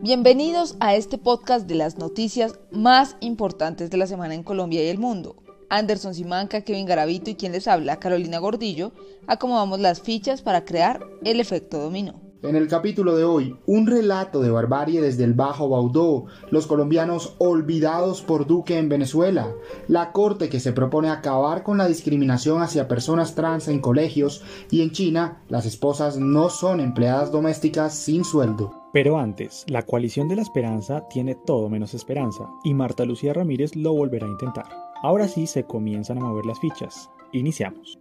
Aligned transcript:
Bienvenidos 0.00 0.76
a 0.78 0.94
este 0.94 1.18
podcast 1.18 1.66
de 1.66 1.74
las 1.74 1.98
noticias 1.98 2.60
más 2.70 3.16
importantes 3.18 3.90
de 3.90 3.96
la 3.96 4.06
semana 4.06 4.36
en 4.36 4.44
Colombia 4.44 4.84
y 4.84 4.86
el 4.86 4.98
mundo. 4.98 5.42
Anderson 5.70 6.14
Simanca, 6.14 6.60
Kevin 6.60 6.86
Garavito 6.86 7.30
y 7.30 7.34
quien 7.34 7.50
les 7.50 7.66
habla, 7.66 7.98
Carolina 7.98 8.38
Gordillo, 8.38 8.92
acomodamos 9.26 9.80
las 9.80 10.00
fichas 10.00 10.40
para 10.40 10.64
crear 10.64 11.04
el 11.24 11.40
efecto 11.40 11.80
dominó. 11.80 12.20
En 12.44 12.54
el 12.54 12.68
capítulo 12.68 13.16
de 13.16 13.24
hoy, 13.24 13.56
un 13.66 13.88
relato 13.88 14.40
de 14.40 14.50
barbarie 14.50 15.00
desde 15.00 15.24
el 15.24 15.34
Bajo 15.34 15.68
Baudó, 15.68 16.26
los 16.52 16.68
colombianos 16.68 17.34
olvidados 17.38 18.22
por 18.22 18.46
Duque 18.46 18.78
en 18.78 18.88
Venezuela, 18.88 19.52
la 19.88 20.12
corte 20.12 20.48
que 20.48 20.60
se 20.60 20.72
propone 20.72 21.10
acabar 21.10 21.64
con 21.64 21.76
la 21.76 21.88
discriminación 21.88 22.62
hacia 22.62 22.86
personas 22.86 23.34
trans 23.34 23.66
en 23.66 23.80
colegios 23.80 24.44
y 24.70 24.82
en 24.82 24.92
China, 24.92 25.42
las 25.48 25.66
esposas 25.66 26.18
no 26.18 26.50
son 26.50 26.78
empleadas 26.78 27.32
domésticas 27.32 27.94
sin 27.94 28.22
sueldo. 28.22 28.77
Pero 28.92 29.18
antes, 29.18 29.66
la 29.68 29.82
coalición 29.82 30.28
de 30.28 30.36
la 30.36 30.42
esperanza 30.42 31.06
tiene 31.08 31.34
todo 31.34 31.68
menos 31.68 31.92
esperanza 31.92 32.48
y 32.64 32.72
Marta 32.72 33.04
Lucía 33.04 33.34
Ramírez 33.34 33.76
lo 33.76 33.92
volverá 33.92 34.26
a 34.26 34.30
intentar. 34.30 34.66
Ahora 35.02 35.28
sí 35.28 35.46
se 35.46 35.64
comienzan 35.64 36.18
a 36.18 36.22
mover 36.22 36.46
las 36.46 36.58
fichas. 36.58 37.10
Iniciamos. 37.32 37.98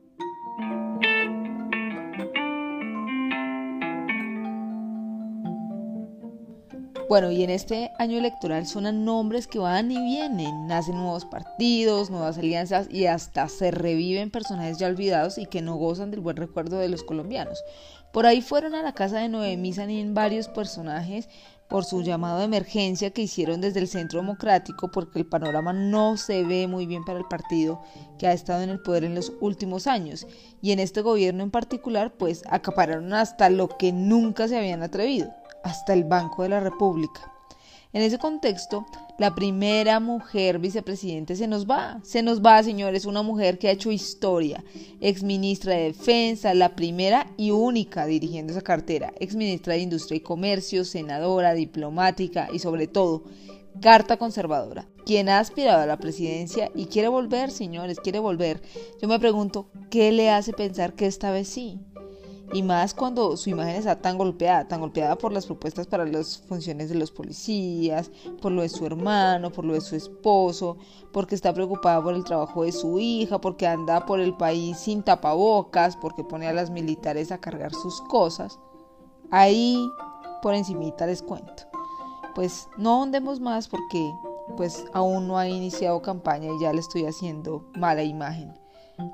Bueno, 7.09 7.31
y 7.31 7.41
en 7.41 7.49
este 7.49 7.93
año 7.99 8.17
electoral 8.17 8.67
suenan 8.67 9.05
nombres 9.05 9.47
que 9.47 9.59
van 9.59 9.89
y 9.91 9.97
vienen, 9.97 10.67
nacen 10.67 10.97
nuevos 10.97 11.23
partidos, 11.23 12.09
nuevas 12.09 12.37
alianzas 12.37 12.89
y 12.91 13.05
hasta 13.05 13.47
se 13.47 13.71
reviven 13.71 14.29
personajes 14.29 14.77
ya 14.77 14.87
olvidados 14.87 15.37
y 15.37 15.45
que 15.45 15.61
no 15.61 15.75
gozan 15.75 16.11
del 16.11 16.19
buen 16.19 16.35
recuerdo 16.35 16.79
de 16.79 16.89
los 16.89 17.03
colombianos. 17.03 17.63
Por 18.11 18.25
ahí 18.25 18.41
fueron 18.41 18.75
a 18.75 18.83
la 18.83 18.91
casa 18.91 19.19
de 19.19 19.29
Noemí 19.29 19.71
Sanín 19.71 20.13
varios 20.13 20.49
personajes 20.49 21.29
por 21.69 21.85
su 21.85 22.01
llamado 22.01 22.39
de 22.39 22.45
emergencia 22.45 23.11
que 23.11 23.21
hicieron 23.21 23.61
desde 23.61 23.79
el 23.79 23.87
Centro 23.87 24.19
Democrático 24.19 24.89
porque 24.89 25.19
el 25.19 25.25
panorama 25.25 25.73
no 25.73 26.17
se 26.17 26.43
ve 26.43 26.67
muy 26.67 26.85
bien 26.85 27.03
para 27.03 27.19
el 27.19 27.25
partido 27.25 27.81
que 28.17 28.27
ha 28.27 28.33
estado 28.33 28.63
en 28.63 28.69
el 28.69 28.81
poder 28.81 29.03
en 29.03 29.15
los 29.15 29.33
últimos 29.41 29.87
años. 29.87 30.27
Y 30.61 30.71
en 30.71 30.79
este 30.79 31.01
gobierno 31.01 31.43
en 31.43 31.51
particular 31.51 32.13
pues 32.17 32.43
acapararon 32.49 33.13
hasta 33.13 33.49
lo 33.49 33.69
que 33.69 33.91
nunca 33.91 34.47
se 34.47 34.57
habían 34.57 34.83
atrevido, 34.83 35.33
hasta 35.63 35.93
el 35.93 36.03
Banco 36.03 36.43
de 36.43 36.49
la 36.49 36.59
República. 36.59 37.33
En 37.93 38.01
ese 38.01 38.19
contexto, 38.19 38.85
la 39.17 39.33
primera 39.33 39.99
mujer 39.99 40.59
vicepresidente 40.59 41.35
se 41.35 41.47
nos 41.47 41.65
va, 41.65 41.99
se 42.03 42.21
nos 42.21 42.41
va, 42.41 42.61
señores, 42.61 43.05
una 43.05 43.23
mujer 43.23 43.57
que 43.57 43.69
ha 43.69 43.71
hecho 43.71 43.91
historia, 43.91 44.63
ex 44.99 45.23
ministra 45.23 45.73
de 45.73 45.85
Defensa, 45.85 46.53
la 46.53 46.75
primera 46.75 47.25
y 47.37 47.51
única 47.51 48.05
dirigiendo 48.05 48.51
esa 48.51 48.61
cartera, 48.61 49.13
ex 49.19 49.35
ministra 49.35 49.73
de 49.73 49.79
Industria 49.79 50.17
y 50.17 50.21
Comercio, 50.21 50.83
senadora, 50.83 51.53
diplomática 51.53 52.49
y 52.51 52.59
sobre 52.59 52.87
todo, 52.87 53.23
carta 53.81 54.17
conservadora, 54.17 54.87
quien 55.05 55.29
ha 55.29 55.39
aspirado 55.39 55.81
a 55.81 55.85
la 55.85 55.97
presidencia 55.97 56.69
y 56.75 56.87
quiere 56.87 57.07
volver, 57.07 57.51
señores, 57.51 57.99
quiere 57.99 58.19
volver. 58.19 58.61
Yo 59.01 59.07
me 59.07 59.19
pregunto, 59.19 59.69
¿qué 59.89 60.11
le 60.11 60.29
hace 60.29 60.51
pensar 60.51 60.93
que 60.93 61.05
esta 61.05 61.31
vez 61.31 61.47
sí? 61.47 61.79
Y 62.53 62.63
más 62.63 62.93
cuando 62.93 63.35
su 63.35 63.49
imagen 63.49 63.75
está 63.75 63.99
tan 63.99 64.17
golpeada, 64.17 64.67
tan 64.67 64.79
golpeada 64.79 65.17
por 65.17 65.33
las 65.33 65.45
propuestas 65.45 65.85
para 65.85 66.05
las 66.05 66.37
funciones 66.37 66.89
de 66.89 66.95
los 66.95 67.11
policías, 67.11 68.09
por 68.41 68.53
lo 68.53 68.61
de 68.61 68.69
su 68.69 68.85
hermano, 68.85 69.51
por 69.51 69.65
lo 69.65 69.73
de 69.73 69.81
su 69.81 69.95
esposo, 69.95 70.77
porque 71.11 71.35
está 71.35 71.53
preocupada 71.53 72.01
por 72.01 72.13
el 72.13 72.23
trabajo 72.23 72.63
de 72.63 72.71
su 72.71 72.99
hija, 72.99 73.41
porque 73.41 73.67
anda 73.67 74.05
por 74.05 74.21
el 74.21 74.33
país 74.33 74.77
sin 74.77 75.03
tapabocas, 75.03 75.97
porque 75.97 76.23
pone 76.23 76.47
a 76.47 76.53
las 76.53 76.69
militares 76.69 77.31
a 77.31 77.39
cargar 77.39 77.73
sus 77.73 78.01
cosas. 78.03 78.59
Ahí 79.29 79.85
por 80.41 80.53
encimita 80.53 81.05
les 81.05 81.21
cuento. 81.21 81.63
Pues 82.33 82.69
no 82.77 82.91
ahondemos 82.91 83.41
más 83.41 83.67
porque 83.67 84.09
pues 84.55 84.85
aún 84.93 85.27
no 85.27 85.37
ha 85.37 85.49
iniciado 85.49 86.01
campaña 86.01 86.49
y 86.53 86.61
ya 86.61 86.71
le 86.71 86.79
estoy 86.79 87.05
haciendo 87.05 87.65
mala 87.75 88.03
imagen 88.03 88.53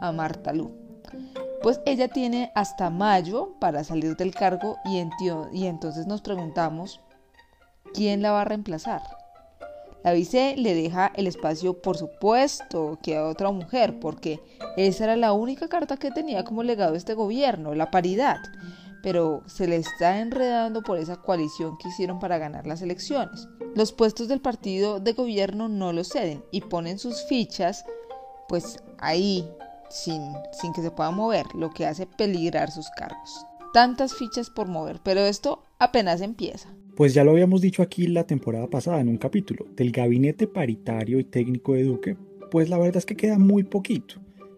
a 0.02 0.12
Marta 0.12 0.54
Lu 0.54 0.72
pues 1.64 1.80
ella 1.86 2.10
tiene 2.10 2.52
hasta 2.56 2.90
mayo 2.90 3.56
para 3.60 3.86
salir 3.86 4.18
del 4.18 4.36
cargo 4.36 4.78
y, 4.84 5.02
y 5.54 5.68
entonces 5.68 6.06
nos 6.06 6.22
preguntamos, 6.22 7.00
¿quién 7.94 8.22
la 8.22 8.32
va 8.32 8.42
a 8.42 8.46
reemplazar? 8.46 9.02
La 10.04 10.12
vice 10.12 10.56
le 10.58 10.76
deja 10.76 11.14
el 11.16 11.28
espacio, 11.28 11.82
por 11.82 11.98
supuesto, 11.98 13.00
que 13.02 13.16
a 13.16 13.26
otra 13.26 13.50
mujer, 13.52 14.02
porque 14.02 14.42
esa 14.76 15.06
era 15.06 15.16
la 15.16 15.32
única 15.32 15.70
carta 15.70 15.96
que 15.96 16.12
tenía 16.12 16.44
como 16.44 16.62
legado 16.62 16.96
este 16.96 17.14
gobierno, 17.14 17.74
la 17.74 17.90
paridad. 17.90 18.42
Pero 19.02 19.44
se 19.46 19.66
le 19.66 19.78
está 19.78 20.20
enredando 20.20 20.82
por 20.82 20.98
esa 20.98 21.16
coalición 21.16 21.78
que 21.78 21.88
hicieron 21.88 22.20
para 22.20 22.38
ganar 22.38 22.68
las 22.68 22.82
elecciones. 22.82 23.48
Los 23.76 23.94
puestos 23.94 24.28
del 24.28 24.42
partido 24.42 25.00
de 25.00 25.14
gobierno 25.14 25.70
no 25.70 25.94
lo 25.94 26.04
ceden 26.04 26.44
y 26.52 26.60
ponen 26.60 27.00
sus 27.00 27.24
fichas, 27.28 27.86
pues 28.50 28.84
ahí, 29.00 29.50
sin, 29.94 30.74
que 30.74 30.82
se 30.82 30.92
pueda 30.92 31.12
mover, 31.12 31.46
lo 31.54 31.70
que 31.70 31.86
hace 31.86 32.08
peligrar 32.08 32.72
sus 32.72 32.90
cargos. 32.90 33.46
Tantas 33.74 34.16
fichas 34.16 34.50
por 34.50 34.68
mover, 34.68 35.00
pero 35.04 35.22
esto 35.22 35.64
apenas 35.80 36.22
empieza. 36.22 36.74
Pues 36.96 37.14
ya 37.14 37.24
lo 37.24 37.32
habíamos 37.32 37.62
dicho 37.62 37.82
aquí 37.82 38.08
la 38.08 38.26
temporada 38.26 38.68
pasada 38.68 39.02
en 39.02 39.08
un 39.08 39.18
capítulo 39.18 39.66
del 39.76 39.92
gabinete 39.92 40.48
paritario 40.48 41.20
y 41.20 41.24
técnico 41.24 41.74
de 41.74 41.84
Duque, 41.84 42.18
pues 42.52 42.70
la 42.70 42.78
verdad 42.78 42.98
es 42.98 43.06
que 43.06 43.16
queda 43.16 43.38
muy 43.38 43.64
poquito. 43.64 44.16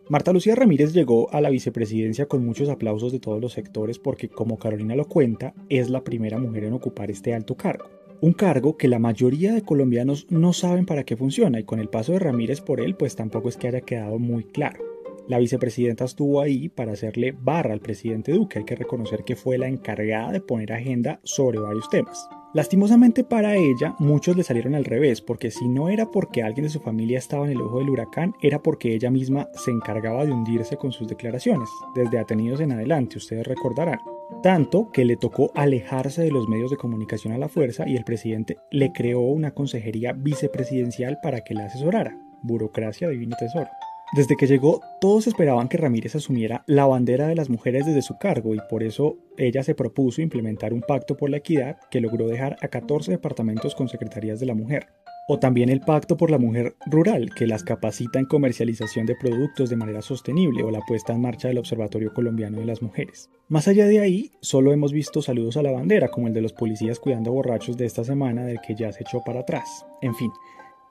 Marta 0.10 0.32
Lucía 0.32 0.56
Ramírez 0.56 0.94
llegó 0.94 1.34
a 1.34 1.42
la 1.42 1.50
vicepresidencia 1.50 2.28
con 2.28 2.46
muchos 2.46 2.70
aplausos 2.70 3.12
de 3.12 3.20
todos 3.20 3.42
los 3.42 3.54
sectores 3.54 4.00
porque, 4.00 4.30
como 4.30 4.58
Carolina 4.58 4.96
lo 4.96 5.08
cuenta, 5.08 5.54
es 5.70 5.90
la 5.90 6.04
primera 6.04 6.38
mujer 6.38 6.66
en 6.66 6.74
ocupar 6.74 7.10
este 7.10 7.34
alto 7.34 7.56
cargo. 7.56 7.90
Un 8.22 8.34
cargo 8.34 8.78
que 8.78 8.88
la 8.88 9.00
mayoría 9.00 9.54
de 9.54 9.64
colombianos 9.64 10.28
no 10.30 10.54
saben 10.54 10.86
para 10.86 11.04
qué 11.04 11.18
funciona 11.18 11.60
y 11.60 11.64
con 11.64 11.80
el 11.80 11.90
paso 11.90 12.12
de 12.12 12.20
Ramírez 12.20 12.62
por 12.62 12.82
él 12.82 12.96
pues 12.96 13.16
tampoco 13.16 13.50
es 13.50 13.58
que 13.58 13.68
haya 13.68 13.82
quedado 13.82 14.20
muy 14.20 14.44
claro. 14.44 14.95
La 15.28 15.40
vicepresidenta 15.40 16.06
estuvo 16.06 16.40
ahí 16.40 16.70
para 16.70 16.92
hacerle 16.92 17.32
barra 17.32 17.74
al 17.74 17.80
presidente 17.80 18.32
Duque. 18.32 18.60
Hay 18.60 18.66
que 18.66 18.76
reconocer 18.76 19.24
que 19.24 19.36
fue 19.36 19.58
la 19.58 19.68
encargada 19.68 20.32
de 20.32 20.40
poner 20.40 20.72
agenda 20.72 21.20
sobre 21.24 21.58
varios 21.58 21.90
temas. 21.90 22.30
Lastimosamente 22.54 23.24
para 23.24 23.56
ella, 23.56 23.96
muchos 23.98 24.38
le 24.38 24.44
salieron 24.44 24.76
al 24.76 24.86
revés, 24.86 25.22
porque 25.22 25.50
si 25.50 25.68
no 25.68 25.90
era 25.90 26.12
porque 26.12 26.44
alguien 26.44 26.66
de 26.66 26.70
su 26.70 26.80
familia 26.80 27.18
estaba 27.18 27.46
en 27.46 27.54
el 27.54 27.62
ojo 27.62 27.80
del 27.80 27.90
huracán, 27.90 28.34
era 28.42 28.62
porque 28.62 28.94
ella 28.94 29.10
misma 29.10 29.50
se 29.56 29.72
encargaba 29.72 30.26
de 30.26 30.32
hundirse 30.32 30.78
con 30.78 30.92
sus 30.92 31.08
declaraciones, 31.08 31.70
desde 31.96 32.20
atenidos 32.20 32.62
en 32.62 32.72
adelante, 32.72 33.18
ustedes 33.18 33.46
recordarán. 33.46 34.00
Tanto 34.42 34.90
que 34.92 35.06
le 35.06 35.18
tocó 35.18 35.52
alejarse 35.56 36.22
de 36.22 36.32
los 36.32 36.48
medios 36.48 36.72
de 36.72 36.78
comunicación 36.78 37.34
a 37.34 37.38
la 37.38 37.50
fuerza 37.50 37.90
y 37.90 37.98
el 37.98 38.06
presidente 38.06 38.58
le 38.72 38.92
creó 38.94 39.22
una 39.22 39.52
consejería 39.52 40.14
vicepresidencial 40.14 41.20
para 41.22 41.42
que 41.42 41.56
la 41.56 41.66
asesorara. 41.66 42.18
Burocracia 42.42 43.10
divino 43.10 43.36
tesoro. 43.38 43.70
Desde 44.16 44.38
que 44.38 44.48
llegó, 44.48 44.80
todos 45.02 45.28
esperaban 45.28 45.68
que 45.68 45.76
Ramírez 45.76 46.16
asumiera 46.16 46.64
la 46.68 46.86
bandera 46.86 47.28
de 47.28 47.36
las 47.36 47.50
mujeres 47.50 47.86
desde 47.86 48.02
su 48.02 48.18
cargo 48.18 48.56
y 48.56 48.60
por 48.70 48.82
eso 48.82 49.18
ella 49.38 49.62
se 49.62 49.76
propuso 49.76 50.22
implementar 50.22 50.72
un 50.72 50.80
pacto 50.80 51.18
por 51.18 51.30
la 51.30 51.36
equidad 51.36 51.76
que 51.92 52.00
logró 52.00 52.26
dejar 52.30 52.56
a 52.62 52.70
14 52.70 53.12
departamentos 53.12 53.76
con 53.76 53.90
secretarías 53.90 54.40
de 54.40 54.46
la 54.46 54.56
mujer. 54.56 54.88
O 55.28 55.40
también 55.40 55.70
el 55.70 55.82
Pacto 55.82 56.18
por 56.18 56.30
la 56.30 56.38
Mujer 56.38 56.76
Rural, 56.86 57.32
que 57.36 57.48
las 57.48 57.64
capacita 57.64 58.20
en 58.20 58.26
comercialización 58.26 59.08
de 59.08 59.16
productos 59.16 59.72
de 59.72 59.76
manera 59.76 60.04
sostenible, 60.04 60.62
o 60.62 60.70
la 60.70 60.82
puesta 60.82 61.14
en 61.14 61.22
marcha 61.22 61.48
del 61.48 61.58
Observatorio 61.58 62.14
Colombiano 62.14 62.60
de 62.60 62.66
las 62.66 62.84
Mujeres. 62.84 63.32
Más 63.48 63.68
allá 63.68 63.88
de 63.88 64.00
ahí, 64.02 64.32
solo 64.42 64.72
hemos 64.72 64.94
visto 64.94 65.24
saludos 65.24 65.58
a 65.58 65.64
la 65.64 65.72
bandera, 65.72 66.10
como 66.10 66.28
el 66.28 66.34
de 66.36 66.42
los 66.42 66.54
policías 66.54 67.00
cuidando 67.00 67.32
borrachos 67.32 67.76
de 67.76 67.86
esta 67.86 68.04
semana, 68.04 68.46
del 68.46 68.62
que 68.62 68.76
ya 68.76 68.92
se 68.92 69.02
echó 69.02 69.24
para 69.26 69.40
atrás. 69.40 69.88
En 70.04 70.14
fin, 70.14 70.30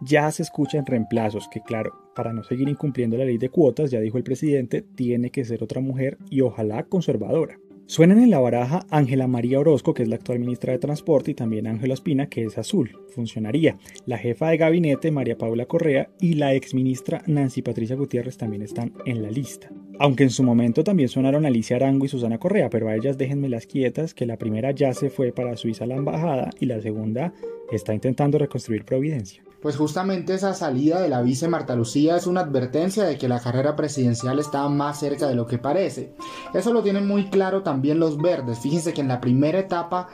ya 0.04 0.30
se 0.30 0.42
escuchan 0.42 0.86
reemplazos, 0.86 1.48
que 1.48 1.60
claro, 1.60 1.92
para 2.14 2.32
no 2.32 2.44
seguir 2.44 2.68
incumpliendo 2.68 3.16
la 3.16 3.24
ley 3.24 3.38
de 3.38 3.48
cuotas, 3.48 3.90
ya 3.90 4.00
dijo 4.00 4.18
el 4.18 4.24
presidente, 4.24 4.82
tiene 4.82 5.30
que 5.30 5.44
ser 5.44 5.62
otra 5.62 5.80
mujer 5.80 6.18
y 6.30 6.40
ojalá 6.40 6.84
conservadora. 6.84 7.58
Suenan 7.86 8.18
en 8.18 8.30
la 8.30 8.38
baraja 8.38 8.86
Ángela 8.88 9.26
María 9.26 9.60
Orozco, 9.60 9.92
que 9.92 10.02
es 10.04 10.08
la 10.08 10.16
actual 10.16 10.38
ministra 10.38 10.72
de 10.72 10.78
Transporte, 10.78 11.32
y 11.32 11.34
también 11.34 11.66
Ángela 11.66 11.92
Espina, 11.92 12.30
que 12.30 12.42
es 12.42 12.56
azul, 12.56 12.96
funcionaría. 13.10 13.76
La 14.06 14.16
jefa 14.16 14.48
de 14.48 14.56
gabinete, 14.56 15.10
María 15.10 15.36
Paula 15.36 15.66
Correa, 15.66 16.08
y 16.18 16.32
la 16.32 16.54
exministra 16.54 17.22
Nancy 17.26 17.60
Patricia 17.60 17.94
Gutiérrez 17.94 18.38
también 18.38 18.62
están 18.62 18.94
en 19.04 19.22
la 19.22 19.30
lista. 19.30 19.70
Aunque 19.98 20.22
en 20.22 20.30
su 20.30 20.42
momento 20.42 20.82
también 20.82 21.10
sonaron 21.10 21.44
Alicia 21.44 21.76
Arango 21.76 22.06
y 22.06 22.08
Susana 22.08 22.38
Correa, 22.38 22.70
pero 22.70 22.88
a 22.88 22.96
ellas 22.96 23.18
déjenme 23.18 23.50
las 23.50 23.66
quietas, 23.66 24.14
que 24.14 24.24
la 24.24 24.38
primera 24.38 24.70
ya 24.70 24.94
se 24.94 25.10
fue 25.10 25.32
para 25.32 25.56
Suiza 25.58 25.84
a 25.84 25.86
la 25.86 25.96
embajada 25.96 26.50
y 26.58 26.64
la 26.64 26.80
segunda 26.80 27.34
está 27.70 27.92
intentando 27.92 28.38
reconstruir 28.38 28.86
Providencia 28.86 29.44
pues 29.64 29.78
justamente 29.78 30.34
esa 30.34 30.52
salida 30.52 31.00
de 31.00 31.08
la 31.08 31.22
vice 31.22 31.48
Marta 31.48 31.74
Lucía 31.74 32.18
es 32.18 32.26
una 32.26 32.42
advertencia 32.42 33.04
de 33.04 33.16
que 33.16 33.28
la 33.28 33.40
carrera 33.40 33.76
presidencial 33.76 34.38
está 34.38 34.68
más 34.68 35.00
cerca 35.00 35.26
de 35.26 35.34
lo 35.34 35.46
que 35.46 35.56
parece. 35.56 36.12
Eso 36.52 36.70
lo 36.74 36.82
tienen 36.82 37.08
muy 37.08 37.30
claro 37.30 37.62
también 37.62 37.98
los 37.98 38.18
verdes. 38.18 38.58
Fíjense 38.58 38.92
que 38.92 39.00
en 39.00 39.08
la 39.08 39.22
primera 39.22 39.58
etapa 39.58 40.08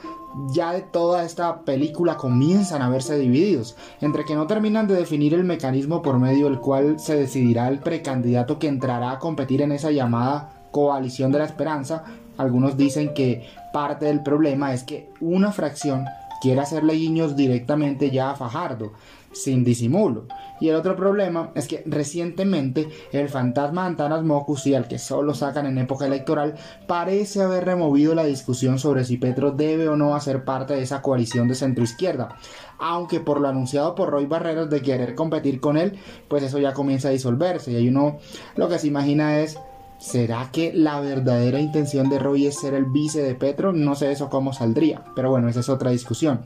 ya 0.52 0.72
de 0.72 0.82
toda 0.82 1.24
esta 1.24 1.62
película 1.62 2.16
comienzan 2.16 2.80
a 2.80 2.90
verse 2.90 3.18
divididos, 3.18 3.74
entre 4.00 4.24
que 4.24 4.36
no 4.36 4.46
terminan 4.46 4.86
de 4.86 4.94
definir 4.94 5.34
el 5.34 5.42
mecanismo 5.42 6.00
por 6.00 6.20
medio 6.20 6.44
del 6.44 6.60
cual 6.60 7.00
se 7.00 7.16
decidirá 7.16 7.66
el 7.66 7.80
precandidato 7.80 8.60
que 8.60 8.68
entrará 8.68 9.10
a 9.10 9.18
competir 9.18 9.62
en 9.62 9.72
esa 9.72 9.90
llamada 9.90 10.68
coalición 10.70 11.32
de 11.32 11.40
la 11.40 11.46
esperanza. 11.46 12.04
Algunos 12.38 12.76
dicen 12.76 13.14
que 13.14 13.48
parte 13.72 14.06
del 14.06 14.22
problema 14.22 14.72
es 14.72 14.84
que 14.84 15.10
una 15.20 15.50
fracción 15.50 16.04
quiere 16.40 16.60
hacerle 16.60 16.94
guiños 16.94 17.36
directamente 17.36 18.10
ya 18.10 18.30
a 18.30 18.36
Fajardo, 18.36 18.92
sin 19.32 19.64
disimulo. 19.64 20.26
Y 20.60 20.68
el 20.68 20.76
otro 20.76 20.96
problema 20.96 21.52
es 21.54 21.68
que 21.68 21.82
recientemente 21.86 22.88
el 23.12 23.28
fantasma 23.28 23.86
Antanas 23.86 24.22
Mocus, 24.22 24.66
y 24.66 24.74
al 24.74 24.88
que 24.88 24.98
solo 24.98 25.34
sacan 25.34 25.66
en 25.66 25.78
época 25.78 26.06
electoral, 26.06 26.54
parece 26.86 27.42
haber 27.42 27.64
removido 27.64 28.14
la 28.14 28.24
discusión 28.24 28.78
sobre 28.78 29.04
si 29.04 29.16
Petro 29.16 29.52
debe 29.52 29.88
o 29.88 29.96
no 29.96 30.14
hacer 30.14 30.44
parte 30.44 30.74
de 30.74 30.82
esa 30.82 31.02
coalición 31.02 31.48
de 31.48 31.54
centroizquierda. 31.54 32.36
Aunque 32.78 33.20
por 33.20 33.40
lo 33.40 33.48
anunciado 33.48 33.94
por 33.94 34.10
Roy 34.10 34.26
Barreros 34.26 34.70
de 34.70 34.82
querer 34.82 35.14
competir 35.14 35.60
con 35.60 35.76
él, 35.76 35.98
pues 36.28 36.42
eso 36.42 36.58
ya 36.58 36.72
comienza 36.72 37.08
a 37.08 37.12
disolverse. 37.12 37.72
Y 37.72 37.76
ahí 37.76 37.88
uno 37.88 38.18
lo 38.56 38.68
que 38.68 38.78
se 38.78 38.86
imagina 38.86 39.40
es 39.40 39.58
¿Será 40.00 40.48
que 40.50 40.72
la 40.72 40.98
verdadera 40.98 41.60
intención 41.60 42.08
de 42.08 42.18
Roy 42.18 42.46
es 42.46 42.58
ser 42.58 42.72
el 42.72 42.86
vice 42.86 43.22
de 43.22 43.34
Petro? 43.34 43.74
No 43.74 43.94
sé 43.94 44.10
eso 44.10 44.30
cómo 44.30 44.54
saldría, 44.54 45.04
pero 45.14 45.28
bueno, 45.28 45.46
esa 45.46 45.60
es 45.60 45.68
otra 45.68 45.90
discusión. 45.90 46.40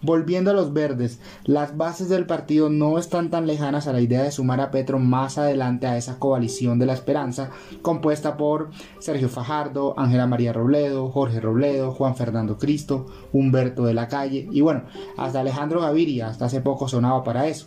Volviendo 0.00 0.52
a 0.52 0.54
los 0.54 0.72
verdes, 0.72 1.18
las 1.42 1.76
bases 1.76 2.08
del 2.08 2.26
partido 2.26 2.70
no 2.70 2.98
están 2.98 3.28
tan 3.28 3.48
lejanas 3.48 3.88
a 3.88 3.92
la 3.92 4.00
idea 4.00 4.22
de 4.22 4.30
sumar 4.30 4.60
a 4.60 4.70
Petro 4.70 5.00
más 5.00 5.38
adelante 5.38 5.88
a 5.88 5.96
esa 5.96 6.20
coalición 6.20 6.78
de 6.78 6.86
la 6.86 6.92
esperanza, 6.92 7.50
compuesta 7.82 8.36
por 8.36 8.70
Sergio 9.00 9.28
Fajardo, 9.28 9.98
Ángela 9.98 10.28
María 10.28 10.52
Robledo, 10.52 11.10
Jorge 11.10 11.40
Robledo, 11.40 11.90
Juan 11.90 12.14
Fernando 12.14 12.58
Cristo, 12.58 13.06
Humberto 13.32 13.86
de 13.86 13.94
la 13.94 14.06
Calle 14.06 14.48
y 14.52 14.60
bueno, 14.60 14.84
hasta 15.16 15.40
Alejandro 15.40 15.80
Gaviria, 15.80 16.28
hasta 16.28 16.44
hace 16.44 16.60
poco 16.60 16.86
sonaba 16.86 17.24
para 17.24 17.48
eso. 17.48 17.66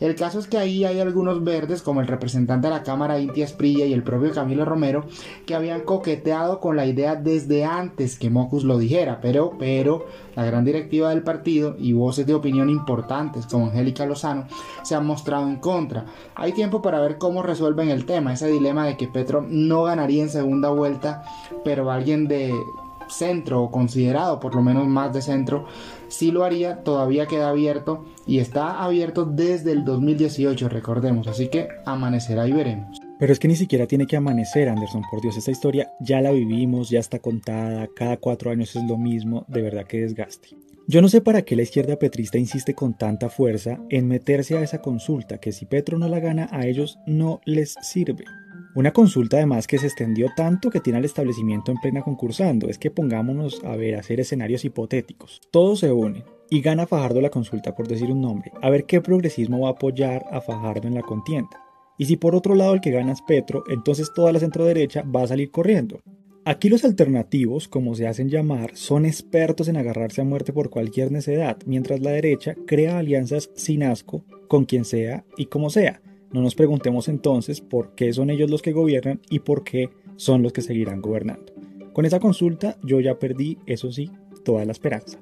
El 0.00 0.16
caso 0.16 0.38
es 0.38 0.48
que 0.48 0.58
ahí 0.58 0.84
hay 0.84 1.00
algunos 1.00 1.42
verdes 1.42 1.80
como 1.80 2.02
el 2.02 2.08
representante 2.08 2.68
de 2.68 2.74
la 2.74 2.82
Cámara 2.82 3.18
Inti 3.18 3.40
Esprilla 3.40 3.86
y 3.86 3.94
el 3.94 4.02
propio 4.02 4.32
Camilo 4.32 4.66
Romero 4.66 4.81
que 5.46 5.54
habían 5.54 5.82
coqueteado 5.82 6.60
con 6.60 6.76
la 6.76 6.86
idea 6.86 7.14
desde 7.14 7.64
antes 7.64 8.18
que 8.18 8.30
Mocus 8.30 8.64
lo 8.64 8.78
dijera, 8.78 9.20
pero, 9.20 9.52
pero 9.58 10.06
la 10.34 10.44
gran 10.44 10.64
directiva 10.64 11.10
del 11.10 11.22
partido 11.22 11.76
y 11.78 11.92
voces 11.92 12.26
de 12.26 12.34
opinión 12.34 12.70
importantes 12.70 13.46
como 13.46 13.66
Angélica 13.66 14.06
Lozano 14.06 14.46
se 14.82 14.94
han 14.94 15.06
mostrado 15.06 15.48
en 15.48 15.56
contra. 15.56 16.06
Hay 16.34 16.52
tiempo 16.52 16.82
para 16.82 17.00
ver 17.00 17.18
cómo 17.18 17.42
resuelven 17.42 17.90
el 17.90 18.06
tema, 18.06 18.32
ese 18.32 18.48
dilema 18.48 18.86
de 18.86 18.96
que 18.96 19.08
Petro 19.08 19.44
no 19.46 19.84
ganaría 19.84 20.22
en 20.22 20.30
segunda 20.30 20.70
vuelta, 20.70 21.22
pero 21.64 21.90
alguien 21.90 22.28
de 22.28 22.52
centro 23.08 23.62
o 23.62 23.70
considerado 23.70 24.40
por 24.40 24.54
lo 24.54 24.62
menos 24.62 24.86
más 24.86 25.12
de 25.12 25.22
centro 25.22 25.66
sí 26.08 26.30
lo 26.30 26.44
haría, 26.44 26.82
todavía 26.82 27.26
queda 27.26 27.50
abierto 27.50 28.04
y 28.26 28.38
está 28.38 28.82
abierto 28.82 29.24
desde 29.24 29.72
el 29.72 29.84
2018, 29.84 30.68
recordemos, 30.68 31.26
así 31.26 31.48
que 31.48 31.68
amanecerá 31.84 32.46
y 32.46 32.52
veremos. 32.52 33.11
Pero 33.22 33.32
es 33.32 33.38
que 33.38 33.46
ni 33.46 33.54
siquiera 33.54 33.86
tiene 33.86 34.08
que 34.08 34.16
amanecer, 34.16 34.68
Anderson, 34.68 35.04
por 35.08 35.20
Dios, 35.20 35.36
esta 35.36 35.52
historia 35.52 35.92
ya 36.00 36.20
la 36.20 36.32
vivimos, 36.32 36.90
ya 36.90 36.98
está 36.98 37.20
contada, 37.20 37.88
cada 37.94 38.16
cuatro 38.16 38.50
años 38.50 38.74
es 38.74 38.82
lo 38.82 38.98
mismo, 38.98 39.46
de 39.46 39.62
verdad 39.62 39.86
que 39.86 40.00
desgaste. 40.00 40.48
Yo 40.88 41.00
no 41.00 41.08
sé 41.08 41.20
para 41.20 41.42
qué 41.42 41.54
la 41.54 41.62
izquierda 41.62 42.00
petrista 42.00 42.36
insiste 42.36 42.74
con 42.74 42.98
tanta 42.98 43.28
fuerza 43.28 43.78
en 43.90 44.08
meterse 44.08 44.58
a 44.58 44.62
esa 44.62 44.82
consulta, 44.82 45.38
que 45.38 45.52
si 45.52 45.66
Petro 45.66 45.98
no 45.98 46.08
la 46.08 46.18
gana 46.18 46.48
a 46.50 46.66
ellos 46.66 46.98
no 47.06 47.40
les 47.44 47.76
sirve. 47.80 48.24
Una 48.74 48.92
consulta 48.92 49.36
además 49.36 49.68
que 49.68 49.78
se 49.78 49.86
extendió 49.86 50.26
tanto 50.36 50.68
que 50.68 50.80
tiene 50.80 50.98
al 50.98 51.04
establecimiento 51.04 51.70
en 51.70 51.78
plena 51.78 52.02
concursando. 52.02 52.68
Es 52.68 52.78
que 52.78 52.90
pongámonos 52.90 53.62
a 53.62 53.76
ver, 53.76 53.94
a 53.94 54.00
hacer 54.00 54.18
escenarios 54.18 54.64
hipotéticos. 54.64 55.40
Todos 55.52 55.78
se 55.78 55.92
unen 55.92 56.24
y 56.50 56.60
gana 56.60 56.88
Fajardo 56.88 57.20
la 57.20 57.30
consulta 57.30 57.72
por 57.76 57.86
decir 57.86 58.10
un 58.10 58.20
nombre. 58.20 58.50
A 58.60 58.68
ver 58.68 58.84
qué 58.84 59.00
progresismo 59.00 59.60
va 59.60 59.68
a 59.68 59.72
apoyar 59.72 60.24
a 60.32 60.40
Fajardo 60.40 60.88
en 60.88 60.94
la 60.94 61.02
contienda. 61.02 61.61
Y 61.98 62.06
si 62.06 62.16
por 62.16 62.34
otro 62.34 62.54
lado 62.54 62.74
el 62.74 62.80
que 62.80 62.90
gana 62.90 63.12
es 63.12 63.22
Petro, 63.22 63.64
entonces 63.68 64.12
toda 64.14 64.32
la 64.32 64.40
centroderecha 64.40 65.02
va 65.02 65.22
a 65.22 65.26
salir 65.28 65.50
corriendo. 65.50 66.00
Aquí 66.44 66.68
los 66.68 66.84
alternativos, 66.84 67.68
como 67.68 67.94
se 67.94 68.08
hacen 68.08 68.28
llamar, 68.28 68.72
son 68.74 69.06
expertos 69.06 69.68
en 69.68 69.76
agarrarse 69.76 70.22
a 70.22 70.24
muerte 70.24 70.52
por 70.52 70.70
cualquier 70.70 71.12
necedad, 71.12 71.56
mientras 71.66 72.00
la 72.00 72.10
derecha 72.10 72.56
crea 72.66 72.98
alianzas 72.98 73.50
sin 73.54 73.84
asco 73.84 74.24
con 74.48 74.64
quien 74.64 74.84
sea 74.84 75.24
y 75.36 75.46
como 75.46 75.70
sea. 75.70 76.02
No 76.32 76.40
nos 76.40 76.56
preguntemos 76.56 77.06
entonces 77.08 77.60
por 77.60 77.94
qué 77.94 78.12
son 78.12 78.28
ellos 78.28 78.50
los 78.50 78.60
que 78.60 78.72
gobiernan 78.72 79.20
y 79.30 79.38
por 79.38 79.62
qué 79.62 79.90
son 80.16 80.42
los 80.42 80.52
que 80.52 80.62
seguirán 80.62 81.00
gobernando. 81.00 81.52
Con 81.92 82.06
esa 82.06 82.18
consulta 82.18 82.76
yo 82.82 82.98
ya 82.98 83.18
perdí, 83.18 83.58
eso 83.66 83.92
sí, 83.92 84.10
toda 84.44 84.64
la 84.64 84.72
esperanza. 84.72 85.20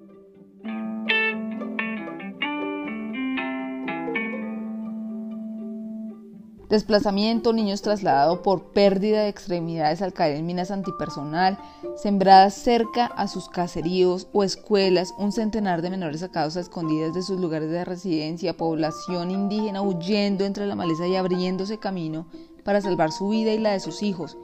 Desplazamiento, 6.70 7.52
niños 7.52 7.82
trasladados 7.82 8.38
por 8.38 8.72
pérdida 8.72 9.24
de 9.24 9.28
extremidades 9.28 10.02
al 10.02 10.12
caer 10.12 10.36
en 10.36 10.46
minas 10.46 10.70
antipersonal, 10.70 11.58
sembradas 11.96 12.54
cerca 12.54 13.06
a 13.06 13.26
sus 13.26 13.48
caseríos 13.48 14.28
o 14.32 14.44
escuelas, 14.44 15.12
un 15.18 15.32
centenar 15.32 15.82
de 15.82 15.90
menores 15.90 16.20
sacados 16.20 16.56
a 16.56 16.60
escondidas 16.60 17.12
de 17.12 17.22
sus 17.22 17.40
lugares 17.40 17.70
de 17.70 17.84
residencia, 17.84 18.56
población 18.56 19.32
indígena 19.32 19.82
huyendo 19.82 20.44
entre 20.44 20.64
la 20.68 20.76
maleza 20.76 21.08
y 21.08 21.16
abriéndose 21.16 21.78
camino 21.78 22.28
para 22.62 22.80
salvar 22.80 23.10
su 23.10 23.30
vida 23.30 23.52
y 23.52 23.58
la 23.58 23.72
de 23.72 23.80
sus 23.80 24.04
hijos, 24.04 24.38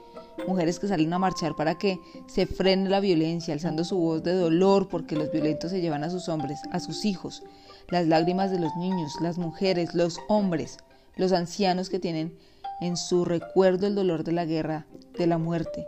mujeres 0.49 0.81
que 0.81 0.89
salen 0.89 1.13
a 1.13 1.21
marchar 1.21 1.55
para 1.55 1.79
que 1.79 2.01
se 2.27 2.47
frene 2.47 2.91
la 2.91 2.99
violencia, 2.99 3.55
alzando 3.55 3.85
su 3.85 3.99
voz 3.99 4.25
de 4.25 4.35
dolor 4.35 4.89
porque 4.89 5.15
los 5.15 5.31
violentos 5.31 5.71
se 5.71 5.81
llevan 5.81 6.03
a 6.03 6.11
sus 6.11 6.29
hombres, 6.29 6.59
a 6.73 6.81
sus 6.81 7.05
hijos, 7.05 7.45
las 7.89 8.09
lágrimas 8.09 8.51
de 8.51 8.59
los 8.59 8.75
niños, 8.75 9.13
las 9.21 9.39
mujeres, 9.39 9.95
los 9.95 10.19
hombres, 10.27 10.79
los 11.17 11.33
ancianos 11.33 11.89
que 11.89 11.99
tienen 11.99 12.39
en 12.81 12.97
su 12.97 13.25
recuerdo 13.25 13.87
el 13.87 13.95
dolor 13.95 14.23
de 14.23 14.33
la 14.33 14.45
guerra, 14.45 14.87
de 15.19 15.27
la 15.27 15.39
muerte. 15.39 15.87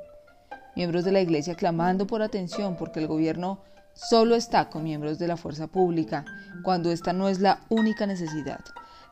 Miembros 0.75 1.05
de 1.05 1.13
la 1.13 1.21
iglesia 1.21 1.55
clamando 1.55 2.07
por 2.07 2.23
atención 2.23 2.77
porque 2.77 3.01
el 3.01 3.07
gobierno 3.07 3.61
solo 3.95 4.35
está 4.35 4.71
con 4.71 4.85
miembros 4.85 5.19
de 5.19 5.29
la 5.29 5.37
fuerza 5.37 5.67
pública 5.67 6.25
cuando 6.63 6.91
esta 6.91 7.13
no 7.13 7.29
es 7.29 7.41
la 7.41 7.61
única 7.69 8.07
necesidad. 8.07 8.61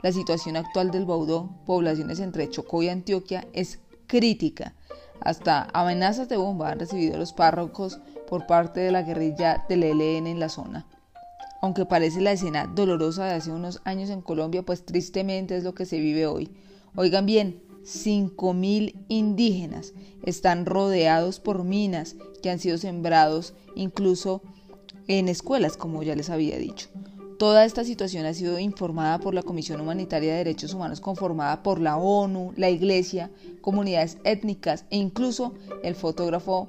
La 0.03 0.13
situación 0.13 0.57
actual 0.57 0.91
del 0.91 1.07
Baudó, 1.07 1.51
poblaciones 1.67 2.21
entre 2.21 2.49
Chocó 2.49 2.83
y 2.83 2.89
Antioquia, 2.89 3.47
es 3.53 3.81
crítica. 4.07 4.75
Hasta 5.21 5.69
amenazas 5.73 6.29
de 6.29 6.37
bomba 6.37 6.71
han 6.71 6.79
recibido 6.79 7.19
los 7.19 7.33
párrocos 7.33 7.99
por 8.29 8.47
parte 8.47 8.81
de 8.81 8.93
la 8.93 9.03
guerrilla 9.03 9.65
del 9.69 9.83
ELN 9.83 10.27
en 10.27 10.41
la 10.41 10.49
zona. 10.49 10.87
Aunque 11.67 11.85
parece 11.85 12.21
la 12.21 12.31
escena 12.31 12.71
dolorosa 12.73 13.25
de 13.25 13.33
hace 13.33 13.51
unos 13.51 13.81
años 13.83 14.09
en 14.11 14.23
Colombia, 14.23 14.63
pues 14.63 14.85
tristemente 14.85 15.57
es 15.57 15.65
lo 15.65 15.75
que 15.75 15.85
se 15.85 15.99
vive 15.99 16.29
hoy. 16.29 16.49
Oigan 16.95 17.27
bien, 17.27 17.61
5.000 17.83 18.95
indígenas 19.09 19.93
están 20.23 20.65
rodeados 20.65 21.41
por 21.41 21.65
minas 21.65 22.15
que 22.41 22.51
han 22.51 22.61
sido 22.61 22.79
sembrados 22.79 23.53
incluso 23.75 24.43
en 25.09 25.29
escuelas, 25.29 25.77
como 25.77 26.05
ya 26.05 26.15
les 26.15 26.31
había 26.31 26.57
dicho. 26.57 26.89
Toda 27.37 27.65
esta 27.65 27.83
situación 27.83 28.27
ha 28.27 28.35
sido 28.35 28.61
informada 28.61 29.19
por 29.19 29.35
la 29.35 29.43
Comisión 29.43 29.81
Humanitaria 29.81 30.31
de 30.31 30.39
Derechos 30.39 30.73
Humanos 30.73 31.01
conformada 31.01 31.65
por 31.65 31.81
la 31.81 31.97
ONU, 31.97 32.53
la 32.57 32.71
Iglesia, 32.71 33.33
comunidades 33.61 34.19
étnicas 34.23 34.85
e 34.91 34.99
incluso 34.99 35.55
el 35.83 35.97
fotógrafo 35.97 36.69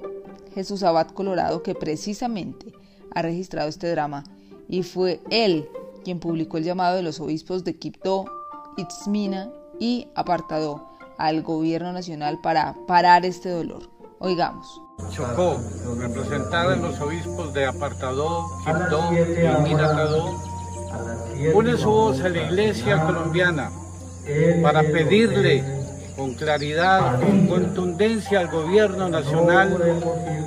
Jesús 0.56 0.82
Abad 0.82 1.06
Colorado 1.10 1.62
que 1.62 1.76
precisamente 1.76 2.72
ha 3.14 3.22
registrado 3.22 3.68
este 3.68 3.88
drama 3.92 4.24
y 4.68 4.82
fue 4.82 5.20
él 5.30 5.68
quien 6.04 6.20
publicó 6.20 6.58
el 6.58 6.64
llamado 6.64 6.96
de 6.96 7.02
los 7.02 7.20
obispos 7.20 7.64
de 7.64 7.78
Quibdó, 7.78 8.24
Itzmina 8.76 9.50
y 9.78 10.08
Apartadó 10.14 10.88
al 11.18 11.42
gobierno 11.42 11.92
nacional 11.92 12.38
para 12.42 12.76
parar 12.86 13.24
este 13.24 13.50
dolor. 13.50 13.90
Oigamos. 14.20 14.80
Chocó, 15.10 15.58
representada 15.98 16.74
en 16.74 16.82
los 16.82 17.00
obispos 17.00 17.52
de 17.54 17.66
Apartadó, 17.66 18.46
Quibdó 18.64 19.12
y 19.12 19.62
Minatadó, 19.62 20.40
une 21.54 21.76
su 21.76 21.90
voz 21.90 22.20
a 22.20 22.28
la 22.28 22.42
iglesia 22.42 23.04
colombiana 23.06 23.70
para 24.62 24.82
pedirle 24.82 25.77
con 26.18 26.34
claridad, 26.34 27.20
con 27.20 27.46
contundencia 27.46 28.40
al 28.40 28.48
gobierno 28.48 29.08
nacional 29.08 29.78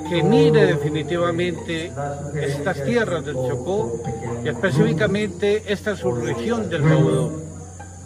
que 0.08 0.22
mire 0.22 0.66
definitivamente 0.66 1.90
estas 2.34 2.84
tierras 2.84 3.24
del 3.24 3.36
Chocó 3.36 3.98
y 4.44 4.48
específicamente 4.48 5.72
esta 5.72 5.96
subregión 5.96 6.68
del 6.68 6.82
Maudó. 6.82 7.32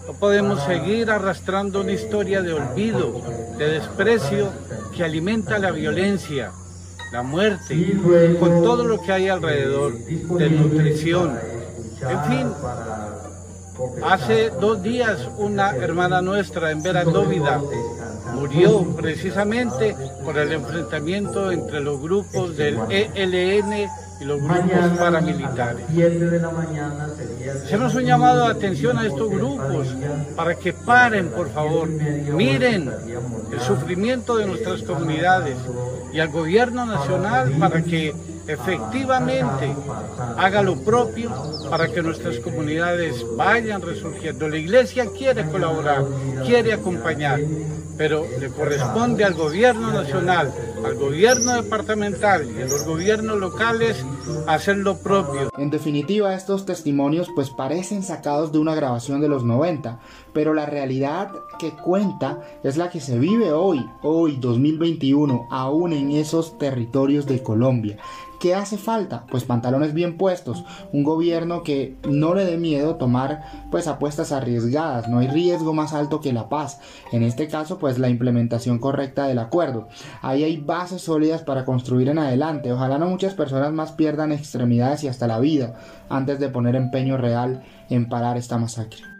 No 0.07 0.13
podemos 0.13 0.63
seguir 0.63 1.11
arrastrando 1.11 1.81
una 1.81 1.91
historia 1.91 2.41
de 2.41 2.53
olvido, 2.53 3.21
de 3.59 3.69
desprecio 3.69 4.53
que 4.95 5.03
alimenta 5.03 5.59
la 5.59 5.73
violencia, 5.73 6.53
la 7.13 7.25
muerte, 7.25 7.99
con 8.39 8.63
todo 8.63 8.85
lo 8.85 9.03
que 9.03 9.11
hay 9.11 9.29
alrededor, 9.29 9.93
de 9.99 10.51
nutrición. 10.51 11.37
En 12.01 12.25
fin, 12.25 12.47
Hace 14.05 14.51
dos 14.51 14.83
días 14.83 15.29
una 15.37 15.77
hermana 15.77 16.23
nuestra 16.23 16.71
en 16.71 16.83
Verandóvida 16.83 17.61
murió 18.33 18.85
precisamente 18.97 19.95
por 20.25 20.39
el 20.39 20.53
enfrentamiento 20.53 21.51
entre 21.51 21.81
los 21.81 22.01
grupos 22.01 22.57
del 22.57 22.79
ELN 22.89 23.91
y 24.21 24.25
los 24.25 24.41
grupos 24.41 24.99
paramilitares. 24.99 25.85
Hacemos 27.65 27.95
un 27.95 28.05
llamado 28.05 28.45
de 28.45 28.53
atención 28.53 28.99
a 28.99 29.07
estos 29.07 29.31
grupos 29.31 29.89
para 30.35 30.55
que 30.55 30.73
paren, 30.73 31.29
por 31.29 31.51
favor, 31.51 31.89
miren 31.89 32.91
el 33.53 33.61
sufrimiento 33.61 34.37
de 34.37 34.47
nuestras 34.47 34.83
comunidades 34.83 35.57
y 36.13 36.21
al 36.21 36.29
gobierno 36.29 36.87
nacional 36.87 37.53
para 37.59 37.83
que 37.83 38.15
efectivamente 38.47 39.75
haga 40.37 40.63
lo 40.63 40.77
propio 40.77 41.31
para 41.71 41.89
que 41.89 42.03
nuestras 42.03 42.39
comunidades 42.39 43.25
vayan 43.37 43.83
resurgiendo. 43.83 44.49
La 44.49 44.57
iglesia 44.57 45.07
quiere 45.17 45.45
colaborar, 45.47 46.05
quiere 46.45 46.73
acompañar, 46.73 47.41
pero 47.97 48.25
le 48.41 48.51
corresponde 48.51 49.25
al 49.25 49.35
gobierno 49.35 49.91
nacional, 49.93 50.53
al 50.85 50.95
gobierno 50.97 51.63
departamental 51.63 52.47
y 52.57 52.63
a 52.63 52.67
los 52.67 52.85
gobiernos 52.85 53.39
locales 53.39 54.05
hacer 54.47 54.79
lo 54.79 54.99
propio. 54.99 55.51
En 55.57 55.71
definitiva, 55.71 56.35
estos 56.35 56.67
testimonios 56.67 57.29
pues 57.35 57.51
parecen 57.51 58.03
sacados 58.03 58.53
de 58.53 58.59
una 58.59 58.75
grabación 58.75 59.21
de 59.21 59.29
los 59.29 59.45
90, 59.45 59.99
pero 60.33 60.55
la 60.55 60.67
realidad 60.67 61.31
que 61.59 61.71
cuenta 61.71 62.41
es 62.63 62.77
la 62.77 62.91
que 62.91 63.01
se 63.01 63.19
vive 63.19 63.53
hoy, 63.53 63.85
hoy 64.03 64.37
2021, 64.37 65.49
aún 65.51 65.93
en 65.93 66.11
esos 66.13 66.59
territorios 66.59 67.27
de 67.27 67.43
Colombia. 67.43 67.99
¿Qué 68.47 68.55
hace 68.55 68.79
falta? 68.79 69.25
Pues 69.29 69.43
pantalones 69.43 69.93
bien 69.93 70.17
puestos, 70.17 70.65
un 70.93 71.03
gobierno 71.03 71.65
que 71.65 71.97
no 72.09 72.33
le 72.33 72.45
dé 72.45 72.59
miedo 72.59 72.95
tomar 72.95 73.43
pues 73.73 73.89
apuestas 73.89 74.31
arriesgadas, 74.31 75.09
no 75.09 75.19
hay 75.19 75.27
riesgo 75.27 75.75
más 75.75 75.93
alto 75.93 76.21
que 76.21 76.33
la 76.33 76.49
paz, 76.49 76.79
en 77.11 77.25
este 77.25 77.49
caso 77.49 77.79
pues 77.79 77.99
la 77.99 78.09
implementación 78.09 78.79
correcta 78.79 79.27
del 79.27 79.41
acuerdo. 79.41 79.89
Ahí 80.23 80.45
hay 80.45 80.59
bases 80.59 81.03
sólidas 81.03 81.43
para 81.43 81.65
construir 81.65 82.09
en 82.09 82.21
adelante, 82.21 82.71
ojalá 82.71 82.99
no 82.99 83.09
muchas 83.09 83.35
personas 83.35 83.73
más 83.73 83.91
pierdan 83.91 84.31
extremidades 84.31 85.03
y 85.03 85.09
hasta 85.09 85.27
la 85.27 85.41
vida 85.41 85.75
antes 86.09 86.39
de 86.39 86.49
poner 86.49 86.77
empeño 86.77 87.17
real 87.17 87.65
en 87.91 88.09
parar 88.09 88.37
esta 88.37 88.59
masacre. 88.59 89.16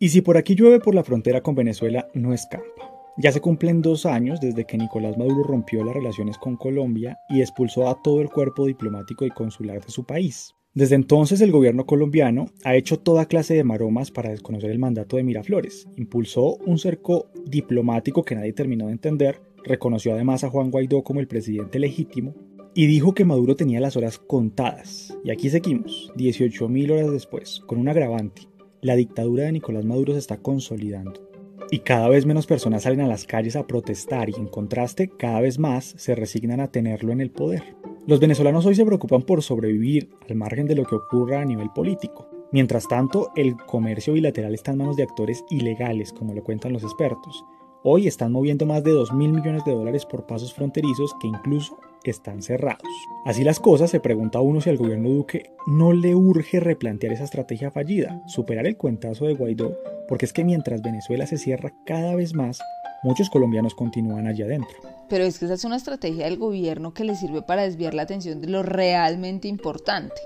Y 0.00 0.10
si 0.10 0.20
por 0.20 0.36
aquí 0.36 0.54
llueve 0.54 0.78
por 0.78 0.94
la 0.94 1.02
frontera 1.02 1.42
con 1.42 1.56
Venezuela, 1.56 2.08
no 2.14 2.32
escampa. 2.32 2.88
Ya 3.16 3.32
se 3.32 3.40
cumplen 3.40 3.82
dos 3.82 4.06
años 4.06 4.40
desde 4.40 4.64
que 4.64 4.78
Nicolás 4.78 5.18
Maduro 5.18 5.42
rompió 5.42 5.82
las 5.82 5.94
relaciones 5.94 6.38
con 6.38 6.56
Colombia 6.56 7.18
y 7.28 7.40
expulsó 7.40 7.88
a 7.88 8.00
todo 8.00 8.20
el 8.20 8.30
cuerpo 8.30 8.66
diplomático 8.66 9.26
y 9.26 9.30
consular 9.30 9.84
de 9.84 9.90
su 9.90 10.04
país. 10.04 10.54
Desde 10.72 10.94
entonces 10.94 11.40
el 11.40 11.50
gobierno 11.50 11.84
colombiano 11.84 12.46
ha 12.62 12.76
hecho 12.76 13.00
toda 13.00 13.26
clase 13.26 13.54
de 13.54 13.64
maromas 13.64 14.12
para 14.12 14.30
desconocer 14.30 14.70
el 14.70 14.78
mandato 14.78 15.16
de 15.16 15.24
Miraflores. 15.24 15.88
Impulsó 15.96 16.58
un 16.58 16.78
cerco 16.78 17.32
diplomático 17.44 18.22
que 18.22 18.36
nadie 18.36 18.52
terminó 18.52 18.86
de 18.86 18.92
entender, 18.92 19.40
reconoció 19.64 20.12
además 20.12 20.44
a 20.44 20.50
Juan 20.50 20.70
Guaidó 20.70 21.02
como 21.02 21.18
el 21.18 21.26
presidente 21.26 21.80
legítimo 21.80 22.36
y 22.72 22.86
dijo 22.86 23.14
que 23.14 23.24
Maduro 23.24 23.56
tenía 23.56 23.80
las 23.80 23.96
horas 23.96 24.18
contadas. 24.20 25.18
Y 25.24 25.32
aquí 25.32 25.50
seguimos, 25.50 26.12
18.000 26.16 26.92
horas 26.92 27.10
después, 27.10 27.62
con 27.66 27.80
un 27.80 27.88
agravante 27.88 28.47
la 28.80 28.96
dictadura 28.96 29.44
de 29.44 29.52
Nicolás 29.52 29.84
Maduro 29.84 30.12
se 30.12 30.18
está 30.18 30.38
consolidando. 30.38 31.28
Y 31.70 31.80
cada 31.80 32.08
vez 32.08 32.24
menos 32.24 32.46
personas 32.46 32.84
salen 32.84 33.00
a 33.00 33.08
las 33.08 33.24
calles 33.24 33.56
a 33.56 33.66
protestar 33.66 34.30
y 34.30 34.34
en 34.34 34.46
contraste 34.46 35.08
cada 35.08 35.40
vez 35.40 35.58
más 35.58 35.94
se 35.96 36.14
resignan 36.14 36.60
a 36.60 36.70
tenerlo 36.70 37.12
en 37.12 37.20
el 37.20 37.30
poder. 37.30 37.76
Los 38.06 38.20
venezolanos 38.20 38.64
hoy 38.64 38.74
se 38.74 38.86
preocupan 38.86 39.22
por 39.22 39.42
sobrevivir 39.42 40.08
al 40.28 40.36
margen 40.36 40.66
de 40.66 40.74
lo 40.74 40.84
que 40.84 40.94
ocurra 40.94 41.42
a 41.42 41.44
nivel 41.44 41.68
político. 41.70 42.26
Mientras 42.52 42.88
tanto, 42.88 43.30
el 43.36 43.56
comercio 43.56 44.14
bilateral 44.14 44.54
está 44.54 44.70
en 44.70 44.78
manos 44.78 44.96
de 44.96 45.02
actores 45.02 45.44
ilegales, 45.50 46.14
como 46.14 46.32
lo 46.32 46.42
cuentan 46.42 46.72
los 46.72 46.82
expertos. 46.82 47.44
Hoy 47.84 48.06
están 48.06 48.32
moviendo 48.32 48.64
más 48.64 48.82
de 48.82 48.92
2 48.92 49.12
mil 49.12 49.32
millones 49.32 49.64
de 49.66 49.72
dólares 49.72 50.06
por 50.06 50.26
pasos 50.26 50.54
fronterizos 50.54 51.14
que 51.20 51.26
incluso 51.26 51.78
están 52.04 52.42
cerrados. 52.42 52.82
Así 53.24 53.44
las 53.44 53.60
cosas, 53.60 53.90
se 53.90 54.00
pregunta 54.00 54.40
uno 54.40 54.60
si 54.60 54.70
al 54.70 54.76
gobierno 54.76 55.10
Duque 55.10 55.52
no 55.66 55.92
le 55.92 56.14
urge 56.14 56.60
replantear 56.60 57.12
esa 57.12 57.24
estrategia 57.24 57.70
fallida, 57.70 58.22
superar 58.26 58.66
el 58.66 58.76
cuentazo 58.76 59.26
de 59.26 59.34
Guaidó, 59.34 59.76
porque 60.08 60.24
es 60.24 60.32
que 60.32 60.44
mientras 60.44 60.82
Venezuela 60.82 61.26
se 61.26 61.38
cierra 61.38 61.72
cada 61.84 62.14
vez 62.14 62.34
más, 62.34 62.60
muchos 63.02 63.30
colombianos 63.30 63.74
continúan 63.74 64.26
allá 64.26 64.46
adentro. 64.46 64.76
Pero 65.08 65.24
es 65.24 65.38
que 65.38 65.44
esa 65.44 65.54
es 65.54 65.64
una 65.64 65.76
estrategia 65.76 66.24
del 66.24 66.38
gobierno 66.38 66.92
que 66.92 67.04
le 67.04 67.16
sirve 67.16 67.42
para 67.42 67.62
desviar 67.62 67.94
la 67.94 68.02
atención 68.02 68.40
de 68.40 68.48
lo 68.48 68.62
realmente 68.62 69.48
importante. 69.48 70.20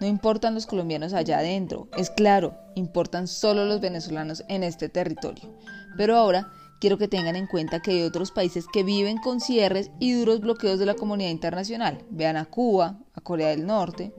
No 0.00 0.06
importan 0.06 0.54
los 0.54 0.66
colombianos 0.66 1.14
allá 1.14 1.38
adentro, 1.38 1.88
es 1.96 2.10
claro, 2.10 2.54
importan 2.74 3.26
solo 3.26 3.64
los 3.64 3.80
venezolanos 3.80 4.44
en 4.48 4.62
este 4.62 4.88
territorio. 4.88 5.54
Pero 5.96 6.16
ahora 6.16 6.52
quiero 6.80 6.98
que 6.98 7.08
tengan 7.08 7.36
en 7.36 7.46
cuenta 7.46 7.80
que 7.80 7.92
hay 7.92 8.02
otros 8.02 8.30
países 8.30 8.66
que 8.72 8.82
viven 8.82 9.18
con 9.18 9.40
cierres 9.40 9.90
y 9.98 10.12
duros 10.12 10.40
bloqueos 10.40 10.78
de 10.78 10.86
la 10.86 10.94
comunidad 10.94 11.30
internacional. 11.30 12.04
Vean 12.10 12.36
a 12.36 12.44
Cuba, 12.44 12.98
a 13.14 13.20
Corea 13.20 13.48
del 13.48 13.66
Norte, 13.66 14.12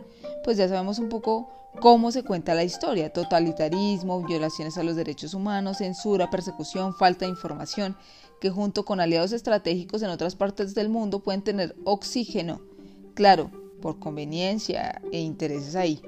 pues 0.44 0.58
ya 0.58 0.68
sabemos 0.68 1.00
un 1.00 1.10
poco 1.10 1.50
cómo 1.80 2.12
se 2.12 2.24
cuenta 2.24 2.56
la 2.56 2.64
historia, 2.64 3.14
totalitarismo, 3.14 4.24
violaciones 4.26 4.78
a 4.78 4.84
los 4.84 4.96
derechos 4.96 5.34
humanos, 5.34 5.78
censura, 5.78 6.30
persecución, 6.30 6.94
falta 6.94 7.26
de 7.26 7.32
información, 7.32 7.96
que 8.42 8.50
junto 8.50 8.86
con 8.86 9.00
aliados 9.00 9.32
estratégicos 9.32 10.02
en 10.02 10.10
otras 10.10 10.36
partes 10.36 10.76
del 10.76 10.90
mundo 10.90 11.20
pueden 11.20 11.42
tener 11.42 11.76
oxígeno, 11.84 12.62
claro, 13.14 13.52
por 13.82 14.00
conveniencia 14.00 15.02
e 15.12 15.20
intereses 15.20 15.76
ahí. 15.76 16.02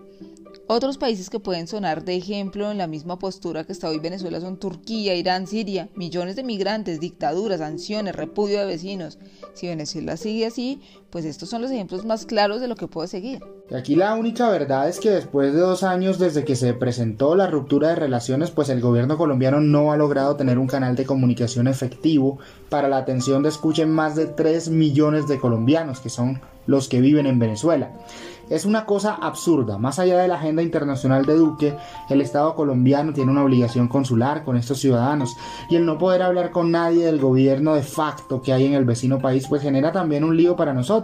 Otros 0.67 0.97
países 0.97 1.29
que 1.29 1.39
pueden 1.39 1.67
sonar 1.67 2.05
de 2.05 2.15
ejemplo 2.15 2.71
en 2.71 2.77
la 2.77 2.87
misma 2.87 3.17
postura 3.17 3.63
que 3.63 3.71
está 3.71 3.89
hoy 3.89 3.99
Venezuela 3.99 4.39
son 4.39 4.59
Turquía, 4.59 5.15
Irán, 5.15 5.47
Siria, 5.47 5.89
millones 5.95 6.35
de 6.35 6.43
migrantes, 6.43 6.99
dictaduras, 6.99 7.59
sanciones, 7.59 8.15
repudio 8.15 8.59
de 8.59 8.65
vecinos. 8.65 9.17
Si 9.53 9.67
Venezuela 9.67 10.15
sigue 10.15 10.45
así, 10.45 10.79
pues 11.09 11.25
estos 11.25 11.49
son 11.49 11.61
los 11.61 11.71
ejemplos 11.71 12.05
más 12.05 12.25
claros 12.25 12.61
de 12.61 12.67
lo 12.67 12.75
que 12.75 12.87
puede 12.87 13.07
seguir. 13.07 13.43
Aquí 13.75 13.95
la 13.95 14.15
única 14.15 14.49
verdad 14.49 14.89
es 14.89 14.99
que 14.99 15.09
después 15.09 15.53
de 15.53 15.59
dos 15.59 15.83
años 15.83 16.19
desde 16.19 16.43
que 16.43 16.55
se 16.55 16.73
presentó 16.73 17.35
la 17.35 17.47
ruptura 17.47 17.89
de 17.89 17.95
relaciones, 17.95 18.51
pues 18.51 18.69
el 18.69 18.81
gobierno 18.81 19.17
colombiano 19.17 19.59
no 19.59 19.91
ha 19.91 19.97
logrado 19.97 20.35
tener 20.35 20.57
un 20.57 20.67
canal 20.67 20.95
de 20.95 21.05
comunicación 21.05 21.67
efectivo 21.67 22.39
para 22.69 22.87
la 22.87 22.97
atención 22.97 23.43
de 23.43 23.49
escucha 23.49 23.83
en 23.83 23.91
más 23.91 24.15
de 24.15 24.27
3 24.27 24.69
millones 24.69 25.27
de 25.27 25.39
colombianos, 25.39 25.99
que 25.99 26.09
son 26.09 26.41
los 26.65 26.87
que 26.87 27.01
viven 27.01 27.25
en 27.25 27.39
Venezuela. 27.39 27.91
Es 28.49 28.65
una 28.65 28.85
cosa 28.85 29.13
absurda. 29.13 29.77
Más 29.77 29.99
allá 29.99 30.17
de 30.17 30.27
la 30.27 30.35
agenda 30.35 30.63
internacional 30.63 31.23
de 31.25 31.35
Duque, 31.35 31.75
el 32.09 32.19
Estado 32.19 32.55
colombiano 32.55 33.13
tiene 33.13 33.31
una 33.31 33.43
obligación 33.43 33.87
consular 33.87 34.43
con 34.43 34.57
estos 34.57 34.79
ciudadanos 34.79 35.35
y 35.69 35.75
el 35.75 35.85
no 35.85 35.99
poder 35.99 36.23
hablar 36.23 36.49
con 36.49 36.71
nadie 36.71 37.05
del 37.05 37.19
gobierno 37.19 37.75
de 37.75 37.83
facto 37.83 38.41
que 38.41 38.51
hay 38.51 38.65
en 38.65 38.73
el 38.73 38.85
vecino 38.85 39.19
país 39.19 39.45
pues 39.47 39.61
genera 39.61 39.91
también 39.91 40.23
un 40.23 40.35
lío 40.35 40.55
para 40.55 40.73
nosotros. 40.73 40.98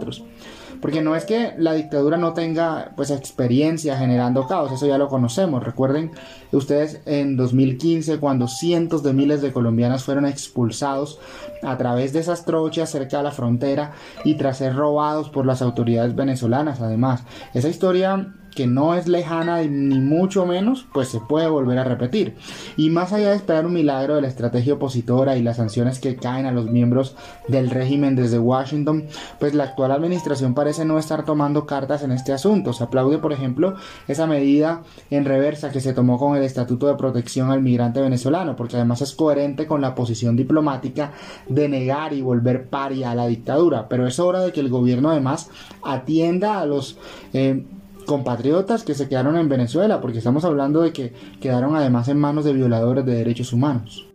Porque 0.80 1.00
no 1.00 1.16
es 1.16 1.24
que 1.24 1.54
la 1.58 1.72
dictadura 1.72 2.16
no 2.16 2.34
tenga 2.34 2.92
pues 2.96 3.10
experiencia 3.10 3.96
generando 3.96 4.46
caos, 4.46 4.72
eso 4.72 4.86
ya 4.86 4.98
lo 4.98 5.08
conocemos. 5.08 5.64
Recuerden 5.64 6.10
ustedes 6.52 7.00
en 7.06 7.36
2015 7.36 8.18
cuando 8.18 8.48
cientos 8.48 9.02
de 9.02 9.12
miles 9.12 9.42
de 9.42 9.52
colombianos 9.52 10.04
fueron 10.04 10.26
expulsados 10.26 11.18
a 11.62 11.76
través 11.76 12.12
de 12.12 12.20
esas 12.20 12.44
trochas 12.44 12.90
cerca 12.90 13.18
de 13.18 13.24
la 13.24 13.30
frontera 13.30 13.92
y 14.24 14.34
tras 14.34 14.58
ser 14.58 14.74
robados 14.74 15.30
por 15.30 15.46
las 15.46 15.62
autoridades 15.62 16.14
venezolanas 16.14 16.80
además. 16.80 17.22
Esa 17.54 17.68
historia 17.68 18.34
que 18.56 18.66
no 18.66 18.96
es 18.96 19.06
lejana 19.06 19.62
ni 19.62 20.00
mucho 20.00 20.46
menos, 20.46 20.86
pues 20.92 21.08
se 21.08 21.20
puede 21.20 21.48
volver 21.48 21.78
a 21.78 21.84
repetir. 21.84 22.34
Y 22.76 22.90
más 22.90 23.12
allá 23.12 23.30
de 23.30 23.36
esperar 23.36 23.66
un 23.66 23.74
milagro 23.74 24.16
de 24.16 24.22
la 24.22 24.28
estrategia 24.28 24.74
opositora 24.74 25.36
y 25.36 25.42
las 25.42 25.58
sanciones 25.58 26.00
que 26.00 26.16
caen 26.16 26.46
a 26.46 26.52
los 26.52 26.68
miembros 26.68 27.14
del 27.46 27.70
régimen 27.70 28.16
desde 28.16 28.38
Washington, 28.38 29.04
pues 29.38 29.54
la 29.54 29.64
actual 29.64 29.92
administración 29.92 30.54
parece 30.54 30.84
no 30.84 30.98
estar 30.98 31.24
tomando 31.24 31.66
cartas 31.66 32.02
en 32.02 32.10
este 32.10 32.32
asunto. 32.32 32.72
Se 32.72 32.82
aplaude, 32.82 33.18
por 33.18 33.32
ejemplo, 33.32 33.76
esa 34.08 34.26
medida 34.26 34.82
en 35.10 35.24
reversa 35.24 35.70
que 35.70 35.80
se 35.80 35.92
tomó 35.92 36.18
con 36.18 36.36
el 36.36 36.42
Estatuto 36.42 36.86
de 36.88 36.96
Protección 36.96 37.50
al 37.50 37.62
Migrante 37.62 38.00
Venezolano, 38.00 38.56
porque 38.56 38.76
además 38.76 39.02
es 39.02 39.12
coherente 39.14 39.66
con 39.66 39.80
la 39.80 39.94
posición 39.94 40.34
diplomática 40.34 41.12
de 41.48 41.68
negar 41.68 42.14
y 42.14 42.22
volver 42.22 42.68
paria 42.68 43.10
a 43.10 43.14
la 43.14 43.26
dictadura. 43.26 43.88
Pero 43.88 44.06
es 44.06 44.18
hora 44.18 44.40
de 44.40 44.52
que 44.52 44.60
el 44.60 44.70
gobierno 44.70 45.10
además 45.10 45.50
atienda 45.84 46.60
a 46.60 46.66
los 46.66 46.96
eh, 47.34 47.64
compatriotas 48.06 48.84
que 48.84 48.94
se 48.94 49.08
quedaron 49.08 49.36
en 49.36 49.48
Venezuela, 49.50 50.00
porque 50.00 50.18
estamos 50.18 50.44
hablando 50.44 50.80
de 50.80 50.92
que 50.92 51.12
quedaron 51.40 51.76
además 51.76 52.08
en 52.08 52.18
manos 52.18 52.44
de 52.44 52.54
violadores 52.54 53.04
de 53.04 53.14
derechos 53.14 53.52
humanos. 53.52 54.06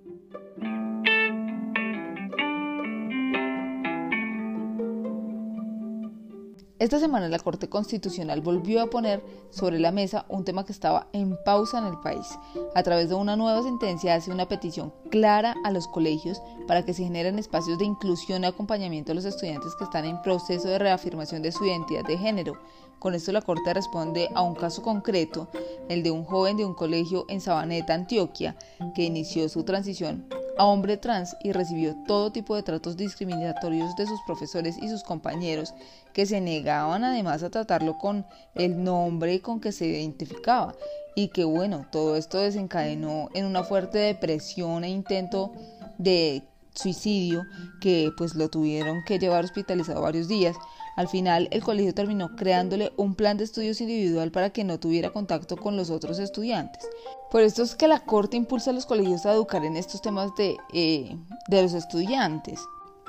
Esta 6.81 6.97
semana 6.97 7.29
la 7.29 7.37
Corte 7.37 7.69
Constitucional 7.69 8.41
volvió 8.41 8.81
a 8.81 8.89
poner 8.89 9.23
sobre 9.51 9.77
la 9.77 9.91
mesa 9.91 10.25
un 10.29 10.43
tema 10.43 10.65
que 10.65 10.71
estaba 10.71 11.09
en 11.13 11.37
pausa 11.45 11.77
en 11.77 11.85
el 11.85 11.99
país. 11.99 12.39
A 12.73 12.81
través 12.81 13.07
de 13.07 13.13
una 13.13 13.35
nueva 13.35 13.61
sentencia 13.61 14.15
hace 14.15 14.31
una 14.31 14.47
petición 14.47 14.91
clara 15.11 15.53
a 15.63 15.69
los 15.69 15.87
colegios 15.87 16.41
para 16.67 16.83
que 16.83 16.95
se 16.95 17.03
generen 17.03 17.37
espacios 17.37 17.77
de 17.77 17.85
inclusión 17.85 18.41
y 18.43 18.47
acompañamiento 18.47 19.11
a 19.11 19.15
los 19.15 19.25
estudiantes 19.25 19.75
que 19.75 19.83
están 19.83 20.05
en 20.05 20.23
proceso 20.23 20.69
de 20.69 20.79
reafirmación 20.79 21.43
de 21.43 21.51
su 21.51 21.63
identidad 21.65 22.03
de 22.03 22.17
género. 22.17 22.57
Con 23.01 23.15
esto 23.15 23.31
la 23.31 23.41
Corte 23.41 23.73
responde 23.73 24.29
a 24.35 24.43
un 24.43 24.53
caso 24.53 24.83
concreto, 24.83 25.47
el 25.89 26.03
de 26.03 26.11
un 26.11 26.23
joven 26.23 26.55
de 26.55 26.65
un 26.65 26.75
colegio 26.75 27.25
en 27.29 27.41
Sabaneta, 27.41 27.95
Antioquia, 27.95 28.55
que 28.93 29.01
inició 29.01 29.49
su 29.49 29.63
transición 29.63 30.27
a 30.55 30.65
hombre 30.65 30.97
trans 30.97 31.35
y 31.43 31.51
recibió 31.51 31.95
todo 32.05 32.31
tipo 32.31 32.55
de 32.55 32.61
tratos 32.61 32.97
discriminatorios 32.97 33.95
de 33.95 34.05
sus 34.05 34.21
profesores 34.27 34.77
y 34.79 34.87
sus 34.87 35.01
compañeros 35.01 35.73
que 36.13 36.27
se 36.27 36.41
negaban 36.41 37.03
además 37.03 37.41
a 37.41 37.49
tratarlo 37.49 37.97
con 37.97 38.23
el 38.53 38.83
nombre 38.83 39.41
con 39.41 39.59
que 39.59 39.71
se 39.71 39.87
identificaba 39.87 40.75
y 41.15 41.29
que 41.29 41.43
bueno, 41.43 41.87
todo 41.91 42.15
esto 42.15 42.37
desencadenó 42.37 43.29
en 43.33 43.45
una 43.45 43.63
fuerte 43.63 43.97
depresión 43.97 44.83
e 44.83 44.89
intento 44.89 45.53
de 45.97 46.43
suicidio 46.75 47.45
que 47.81 48.11
pues 48.15 48.35
lo 48.35 48.49
tuvieron 48.49 49.03
que 49.03 49.17
llevar 49.17 49.43
hospitalizado 49.43 50.01
varios 50.01 50.27
días. 50.27 50.55
Al 50.95 51.07
final 51.07 51.47
el 51.51 51.63
colegio 51.63 51.93
terminó 51.93 52.35
creándole 52.35 52.91
un 52.97 53.15
plan 53.15 53.37
de 53.37 53.43
estudios 53.43 53.81
individual 53.81 54.31
para 54.31 54.51
que 54.51 54.63
no 54.63 54.79
tuviera 54.79 55.11
contacto 55.11 55.57
con 55.57 55.77
los 55.77 55.89
otros 55.89 56.19
estudiantes. 56.19 56.87
Por 57.29 57.41
esto 57.41 57.63
es 57.63 57.75
que 57.75 57.87
la 57.87 57.99
Corte 57.99 58.37
impulsa 58.37 58.71
a 58.71 58.73
los 58.73 58.85
colegios 58.85 59.25
a 59.25 59.33
educar 59.33 59.63
en 59.63 59.77
estos 59.77 60.01
temas 60.01 60.35
de, 60.35 60.57
eh, 60.73 61.15
de 61.47 61.61
los 61.61 61.73
estudiantes. 61.73 62.59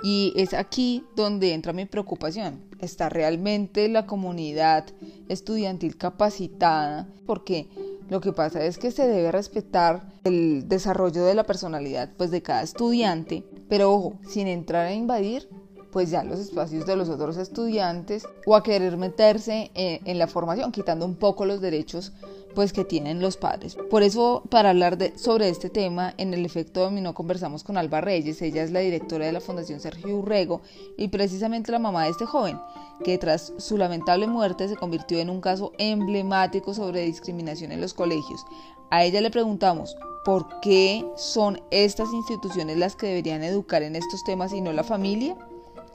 Y 0.04 0.32
es 0.36 0.52
aquí 0.52 1.04
donde 1.14 1.54
entra 1.54 1.72
mi 1.72 1.86
preocupación. 1.86 2.64
¿Está 2.80 3.08
realmente 3.08 3.88
la 3.88 4.06
comunidad 4.06 4.84
estudiantil 5.28 5.96
capacitada? 5.96 7.06
Porque 7.24 7.68
lo 8.12 8.20
que 8.20 8.32
pasa 8.32 8.64
es 8.64 8.78
que 8.78 8.90
se 8.90 9.06
debe 9.06 9.32
respetar 9.32 10.02
el 10.24 10.68
desarrollo 10.68 11.24
de 11.24 11.34
la 11.34 11.44
personalidad 11.44 12.10
pues, 12.16 12.30
de 12.30 12.42
cada 12.42 12.62
estudiante, 12.62 13.44
pero 13.68 13.92
ojo, 13.92 14.18
sin 14.28 14.48
entrar 14.48 14.86
a 14.86 14.92
invadir 14.92 15.48
pues 15.92 16.10
ya 16.10 16.24
los 16.24 16.40
espacios 16.40 16.86
de 16.86 16.96
los 16.96 17.08
otros 17.08 17.36
estudiantes 17.36 18.26
o 18.46 18.56
a 18.56 18.62
querer 18.62 18.96
meterse 18.96 19.70
en, 19.74 20.00
en 20.06 20.18
la 20.18 20.26
formación, 20.26 20.72
quitando 20.72 21.06
un 21.06 21.14
poco 21.14 21.44
los 21.44 21.60
derechos 21.60 22.12
pues 22.54 22.72
que 22.72 22.84
tienen 22.84 23.20
los 23.20 23.36
padres. 23.36 23.76
Por 23.90 24.02
eso, 24.02 24.42
para 24.50 24.70
hablar 24.70 24.98
sobre 25.16 25.48
este 25.48 25.70
tema, 25.70 26.14
en 26.18 26.34
el 26.34 26.44
efecto 26.44 26.80
dominó 26.80 27.14
conversamos 27.14 27.64
con 27.64 27.76
Alba 27.76 28.00
Reyes, 28.00 28.42
ella 28.42 28.62
es 28.62 28.70
la 28.70 28.80
directora 28.80 29.26
de 29.26 29.32
la 29.32 29.40
Fundación 29.40 29.80
Sergio 29.80 30.16
Urrego 30.16 30.60
y 30.96 31.08
precisamente 31.08 31.72
la 31.72 31.78
mamá 31.78 32.04
de 32.04 32.10
este 32.10 32.26
joven, 32.26 32.58
que 33.04 33.18
tras 33.18 33.52
su 33.58 33.76
lamentable 33.76 34.26
muerte 34.26 34.68
se 34.68 34.76
convirtió 34.76 35.18
en 35.18 35.30
un 35.30 35.40
caso 35.40 35.72
emblemático 35.78 36.74
sobre 36.74 37.02
discriminación 37.02 37.72
en 37.72 37.80
los 37.80 37.94
colegios. 37.94 38.44
A 38.90 39.04
ella 39.04 39.20
le 39.20 39.30
preguntamos, 39.30 39.96
¿por 40.24 40.60
qué 40.60 41.04
son 41.16 41.60
estas 41.70 42.12
instituciones 42.12 42.76
las 42.76 42.94
que 42.94 43.06
deberían 43.06 43.42
educar 43.42 43.82
en 43.82 43.96
estos 43.96 44.22
temas 44.24 44.52
y 44.52 44.60
no 44.60 44.72
la 44.72 44.84
familia? 44.84 45.36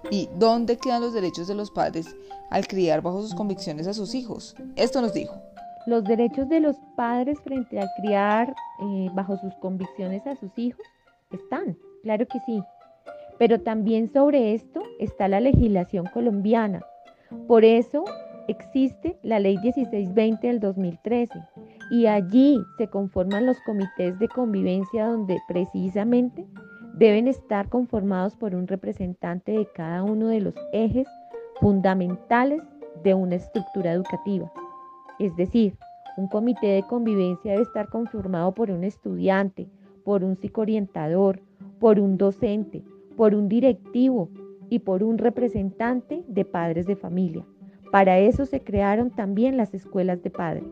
¿Y 0.09 0.29
dónde 0.37 0.77
quedan 0.77 1.01
los 1.01 1.13
derechos 1.13 1.47
de 1.47 1.55
los 1.55 1.71
padres 1.71 2.15
al 2.49 2.67
criar 2.67 3.01
bajo 3.01 3.21
sus 3.21 3.35
convicciones 3.35 3.87
a 3.87 3.93
sus 3.93 4.15
hijos? 4.15 4.55
Esto 4.75 5.01
nos 5.01 5.13
dijo. 5.13 5.41
Los 5.85 6.03
derechos 6.03 6.49
de 6.49 6.59
los 6.59 6.75
padres 6.95 7.39
frente 7.41 7.79
a 7.79 7.87
criar 7.97 8.53
eh, 8.81 9.09
bajo 9.13 9.37
sus 9.37 9.53
convicciones 9.55 10.25
a 10.27 10.35
sus 10.35 10.51
hijos 10.57 10.85
están, 11.31 11.77
claro 12.03 12.25
que 12.27 12.39
sí. 12.45 12.61
Pero 13.37 13.61
también 13.61 14.11
sobre 14.11 14.53
esto 14.53 14.81
está 14.99 15.27
la 15.27 15.39
legislación 15.39 16.05
colombiana. 16.13 16.81
Por 17.47 17.63
eso 17.63 18.03
existe 18.47 19.17
la 19.23 19.39
ley 19.39 19.57
1620 19.57 20.47
del 20.47 20.59
2013 20.59 21.33
y 21.91 22.07
allí 22.07 22.57
se 22.77 22.87
conforman 22.87 23.45
los 23.45 23.57
comités 23.61 24.17
de 24.19 24.27
convivencia 24.27 25.07
donde 25.07 25.39
precisamente 25.47 26.45
deben 26.97 27.27
estar 27.27 27.69
conformados 27.69 28.35
por 28.35 28.55
un 28.55 28.67
representante 28.67 29.51
de 29.51 29.67
cada 29.67 30.03
uno 30.03 30.27
de 30.27 30.41
los 30.41 30.55
ejes 30.73 31.07
fundamentales 31.59 32.61
de 33.03 33.13
una 33.13 33.35
estructura 33.35 33.91
educativa. 33.91 34.51
Es 35.19 35.35
decir, 35.35 35.77
un 36.17 36.27
comité 36.27 36.67
de 36.67 36.83
convivencia 36.83 37.51
debe 37.51 37.63
estar 37.63 37.89
conformado 37.89 38.53
por 38.53 38.71
un 38.71 38.83
estudiante, 38.83 39.67
por 40.03 40.23
un 40.23 40.35
psicoorientador, 40.37 41.39
por 41.79 41.99
un 41.99 42.17
docente, 42.17 42.83
por 43.15 43.35
un 43.35 43.47
directivo 43.47 44.29
y 44.69 44.79
por 44.79 45.03
un 45.03 45.19
representante 45.19 46.23
de 46.27 46.45
padres 46.45 46.87
de 46.87 46.95
familia. 46.95 47.45
Para 47.91 48.17
eso 48.17 48.45
se 48.45 48.61
crearon 48.61 49.11
también 49.11 49.55
las 49.55 49.73
escuelas 49.73 50.23
de 50.23 50.31
padres, 50.31 50.63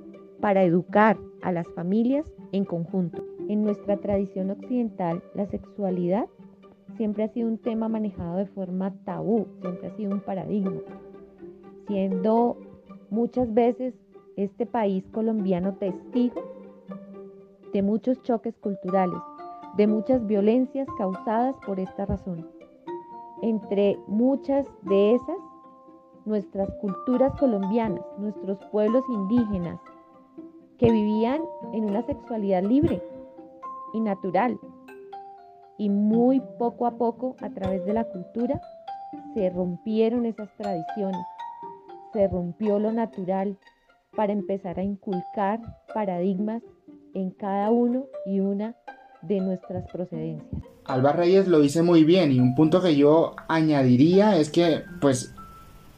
para 0.42 0.64
educar 0.64 1.18
a 1.42 1.52
las 1.52 1.68
familias 1.70 2.26
en 2.52 2.66
conjunto. 2.66 3.24
En 3.48 3.64
nuestra 3.64 3.98
tradición 3.98 4.52
occidental, 4.52 5.24
la 5.34 5.46
sexualidad 5.46 6.28
siempre 6.98 7.24
ha 7.24 7.28
sido 7.30 7.48
un 7.48 7.58
tema 7.58 7.90
manejado 7.90 8.38
de 8.38 8.46
forma 8.48 8.94
tabú, 9.06 9.48
siempre 9.62 9.88
ha 9.88 9.96
sido 9.96 10.12
un 10.12 10.22
paradigma, 10.22 10.82
siendo 11.88 12.58
muchas 13.10 13.54
veces 13.54 13.94
este 14.36 14.66
país 14.66 15.04
colombiano 15.12 15.76
testigo 15.76 16.42
de 17.74 17.82
muchos 17.82 18.22
choques 18.24 18.58
culturales, 18.58 19.20
de 19.78 19.88
muchas 19.88 20.26
violencias 20.26 20.88
causadas 20.98 21.56
por 21.66 21.80
esta 21.80 22.06
razón. 22.06 22.48
Entre 23.42 23.98
muchas 24.08 24.66
de 24.84 25.16
esas, 25.16 25.38
nuestras 26.26 26.70
culturas 26.82 27.34
colombianas, 27.40 28.02
nuestros 28.18 28.58
pueblos 28.72 29.04
indígenas, 29.10 29.80
que 30.86 30.92
vivían 30.92 31.42
en 31.74 31.86
una 31.86 32.06
sexualidad 32.06 32.62
libre 32.62 33.02
y 33.96 34.00
natural. 34.00 34.60
Y 35.80 35.90
muy 35.90 36.40
poco 36.60 36.86
a 36.86 36.96
poco, 36.96 37.36
a 37.42 37.50
través 37.50 37.84
de 37.86 37.94
la 37.94 38.04
cultura, 38.04 38.62
se 39.34 39.50
rompieron 39.50 40.28
esas 40.28 40.48
tradiciones, 40.58 41.22
se 42.14 42.28
rompió 42.28 42.78
lo 42.78 42.92
natural, 42.92 43.58
para 44.16 44.32
empezar 44.32 44.80
a 44.80 44.84
inculcar 44.84 45.60
paradigmas 45.94 46.62
en 47.16 47.32
cada 47.32 47.70
uno 47.72 48.06
y 48.26 48.40
una 48.40 48.76
de 49.24 49.42
nuestras 49.42 49.92
procedencias. 49.92 50.62
Alba 50.86 51.14
Reyes 51.14 51.48
lo 51.48 51.60
dice 51.60 51.82
muy 51.82 52.04
bien 52.04 52.32
y 52.32 52.40
un 52.40 52.54
punto 52.54 52.82
que 52.82 52.96
yo 52.96 53.36
añadiría 53.50 54.38
es 54.38 54.52
que 54.52 54.84
pues 55.02 55.35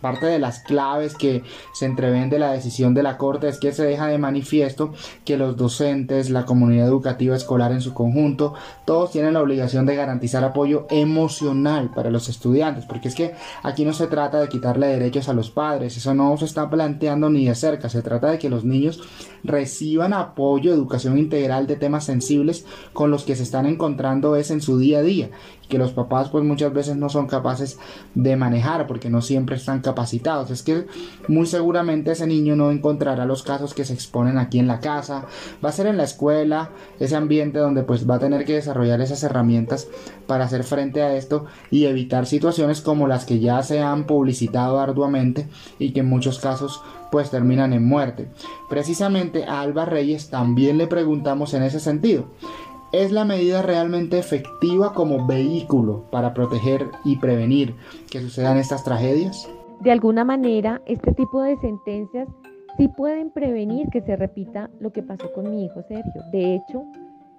Parte 0.02 0.28
de 0.28 0.38
las 0.38 0.60
claves 0.60 1.16
que 1.16 1.44
se 1.74 1.86
entreven 1.86 2.30
de 2.30 2.38
la 2.38 2.52
decisión 2.52 2.94
de 2.94 3.02
la 3.02 3.18
Corte 3.18 3.48
es 3.48 3.60
que 3.60 3.72
se 3.72 3.84
deja 3.84 4.08
de 4.08 4.20
manifiesto 4.20 4.94
que 5.26 5.38
los 5.38 5.58
docentes, 5.58 6.30
la 6.30 6.46
comunidad 6.46 6.88
educativa 6.88 7.36
escolar 7.36 7.72
en 7.72 7.82
su 7.82 7.94
conjunto, 7.94 8.54
todos 8.86 9.12
tienen 9.12 9.34
la 9.34 9.42
obligación 9.42 9.86
de 9.86 9.96
garantizar 9.96 10.44
apoyo 10.44 10.86
emocional 10.90 11.90
para 11.96 12.12
los 12.12 12.30
estudiantes, 12.30 12.86
porque 12.86 13.08
es 13.08 13.16
que 13.16 13.34
aquí 13.64 13.86
no 13.86 13.94
se 13.94 14.08
trata 14.08 14.40
de 14.40 14.50
quitarle 14.50 14.88
derechos 14.88 15.30
a 15.30 15.34
los 15.34 15.50
padres, 15.50 15.98
eso 15.98 16.14
no 16.14 16.38
se 16.38 16.46
está 16.46 16.70
planteando 16.70 17.30
ni 17.30 17.48
de 17.48 17.56
cerca, 17.56 17.90
se 17.90 18.04
trata 18.04 18.30
de 18.30 18.38
que 18.38 18.50
los 18.50 18.64
niños 18.66 19.02
reciban 19.44 20.14
apoyo, 20.14 20.74
educación 20.74 21.18
integral 21.18 21.68
de 21.68 21.76
temas 21.76 22.06
sensibles 22.06 22.66
con 22.94 23.10
los 23.10 23.24
que 23.24 23.36
se 23.36 23.44
están 23.44 23.66
encontrando 23.66 24.36
es 24.36 24.52
en 24.52 24.62
su 24.62 24.78
día 24.78 25.00
a 25.00 25.04
día 25.04 25.30
que 25.68 25.78
los 25.78 25.92
papás 25.92 26.30
pues 26.30 26.44
muchas 26.44 26.74
veces 26.74 26.96
no 26.96 27.10
son 27.10 27.28
capaces 27.28 27.78
de 28.16 28.36
manejar 28.36 28.88
porque 28.88 29.10
no 29.10 29.22
siempre 29.22 29.56
están 29.56 29.82
capacitados. 29.82 30.50
Es 30.52 30.64
que 30.64 30.88
muy 31.28 31.46
seguramente 31.46 32.12
ese 32.12 32.28
niño 32.28 32.56
no 32.56 32.72
encontrará 32.72 33.26
los 33.26 33.44
casos 33.44 33.74
que 33.74 33.86
se 33.86 33.94
exponen 33.94 34.38
aquí 34.38 34.60
en 34.60 34.68
la 34.68 34.80
casa, 34.80 35.26
va 35.64 35.70
a 35.70 35.74
ser 35.74 35.88
en 35.88 35.98
la 35.98 36.04
escuela, 36.04 36.70
ese 37.00 37.16
ambiente 37.16 37.60
donde 37.60 37.84
pues 37.84 38.10
va 38.10 38.16
a 38.16 38.20
tener 38.20 38.46
que 38.46 38.54
desarrollar 38.54 39.02
esas 39.02 39.24
herramientas 39.24 39.88
para 40.26 40.46
hacer 40.46 40.64
frente 40.64 41.02
a 41.02 41.16
esto 41.16 41.46
y 41.72 41.86
evitar 41.86 42.26
situaciones 42.26 42.82
como 42.82 43.08
las 43.08 43.26
que 43.26 43.40
ya 43.40 43.62
se 43.64 43.82
han 43.82 44.06
publicitado 44.06 44.80
arduamente 44.80 45.48
y 45.80 45.92
que 45.92 46.02
en 46.02 46.10
muchos 46.10 46.40
casos 46.40 46.82
pues 47.12 47.30
terminan 47.30 47.74
en 47.74 47.86
muerte. 47.86 48.28
Precisamente 48.70 49.46
a 49.46 49.62
Alba 49.62 49.86
Reyes 49.86 50.30
también 50.30 50.78
le 50.78 50.88
preguntamos 50.88 51.54
en 51.54 51.64
ese 51.64 51.80
sentido. 51.80 52.28
¿Es 52.94 53.12
la 53.12 53.26
medida 53.26 53.62
realmente 53.62 54.18
efectiva 54.18 54.94
como 54.94 55.28
vehículo 55.28 56.06
para 56.10 56.34
proteger 56.34 56.86
y 57.04 57.18
prevenir 57.18 57.76
que 58.10 58.22
sucedan 58.22 58.58
estas 58.58 58.86
tragedias? 58.86 59.50
De 59.82 59.92
alguna 59.92 60.24
manera, 60.24 60.82
este 60.86 61.12
tipo 61.14 61.42
de 61.42 61.58
sentencias 61.58 62.30
sí 62.78 62.88
pueden 62.88 63.32
prevenir 63.32 63.90
que 63.90 64.02
se 64.02 64.16
repita 64.16 64.70
lo 64.80 64.94
que 64.94 65.04
pasó 65.04 65.34
con 65.34 65.52
mi 65.52 65.66
hijo 65.66 65.82
Sergio. 65.90 66.22
De 66.32 66.56
hecho, 66.56 66.86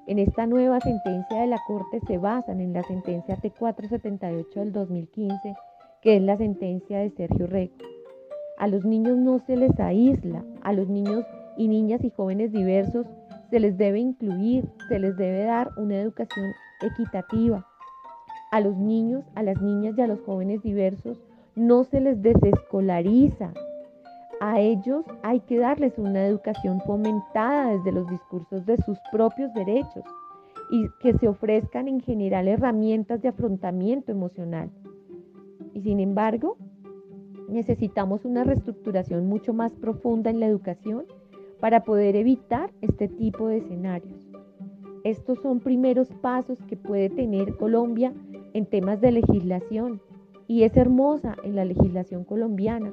en 0.07 0.19
esta 0.19 0.47
nueva 0.47 0.81
sentencia 0.81 1.41
de 1.41 1.47
la 1.47 1.59
Corte 1.67 2.01
se 2.07 2.19
basan 2.19 2.61
en 2.61 2.75
la 2.75 2.83
sentencia 2.83 3.39
T478 3.39 4.53
del 4.53 4.73
2015, 4.73 5.55
que 6.03 6.17
es 6.17 6.23
la 6.23 6.37
sentencia 6.37 6.99
de 6.99 7.11
Sergio 7.11 7.47
Rego. 7.47 7.75
A 8.59 8.69
los 8.69 8.85
niños 8.85 9.17
no 9.17 9.39
se 9.47 9.57
les 9.57 9.81
aísla, 9.81 10.45
a 10.61 10.75
los 10.75 10.89
niños 10.89 11.25
y 11.57 11.69
niñas 11.69 12.05
y 12.05 12.11
jóvenes 12.11 12.53
diversos 12.53 13.07
se 13.51 13.61
les 13.61 13.77
debe 13.77 13.99
incluir, 13.99 14.69
se 14.89 14.99
les 14.99 15.17
debe 15.17 15.45
dar 15.45 15.71
una 15.77 15.97
educación 15.97 16.53
equitativa. 16.81 17.67
A 18.51 18.61
los 18.61 18.77
niños, 18.77 19.25
a 19.35 19.43
las 19.43 19.61
niñas 19.61 19.97
y 19.97 20.03
a 20.03 20.07
los 20.07 20.21
jóvenes 20.21 20.63
diversos 20.63 21.21
no 21.55 21.85
se 21.85 22.01
les 22.01 22.23
desescolariza. 22.23 23.53
A 24.41 24.61
ellos 24.61 25.05
hay 25.23 25.41
que 25.41 25.59
darles 25.59 25.99
una 25.99 26.27
educación 26.27 26.81
fomentada 26.83 27.73
desde 27.73 27.93
los 27.93 28.09
discursos 28.09 28.65
de 28.65 28.77
sus 28.79 28.99
propios 29.11 29.53
derechos 29.55 30.05
y 30.71 30.87
que 31.01 31.15
se 31.15 31.29
ofrezcan 31.29 31.89
en 31.89 32.01
general 32.01 32.47
herramientas 32.47 33.21
de 33.21 33.29
afrontamiento 33.29 34.13
emocional. 34.13 34.71
Y 35.75 35.81
sin 35.83 35.99
embargo, 35.99 36.57
necesitamos 37.49 38.25
una 38.25 38.45
reestructuración 38.45 39.27
mucho 39.27 39.53
más 39.53 39.73
profunda 39.73 40.31
en 40.31 40.41
la 40.41 40.47
educación 40.47 41.07
para 41.61 41.85
poder 41.85 42.17
evitar 42.17 42.73
este 42.81 43.09
tipo 43.09 43.49
de 43.49 43.59
escenarios. 43.59 44.29
Estos 45.05 45.39
son 45.41 45.61
primeros 45.61 46.09
pasos 46.21 46.59
que 46.69 46.77
puede 46.77 47.09
tener 47.09 47.57
Colombia 47.57 48.13
en 48.53 48.67
temas 48.67 49.01
de 49.01 49.13
legislación 49.13 50.01
y 50.47 50.63
es 50.63 50.77
hermosa 50.77 51.37
en 51.45 51.55
la 51.55 51.65
legislación 51.65 52.25
colombiana, 52.25 52.93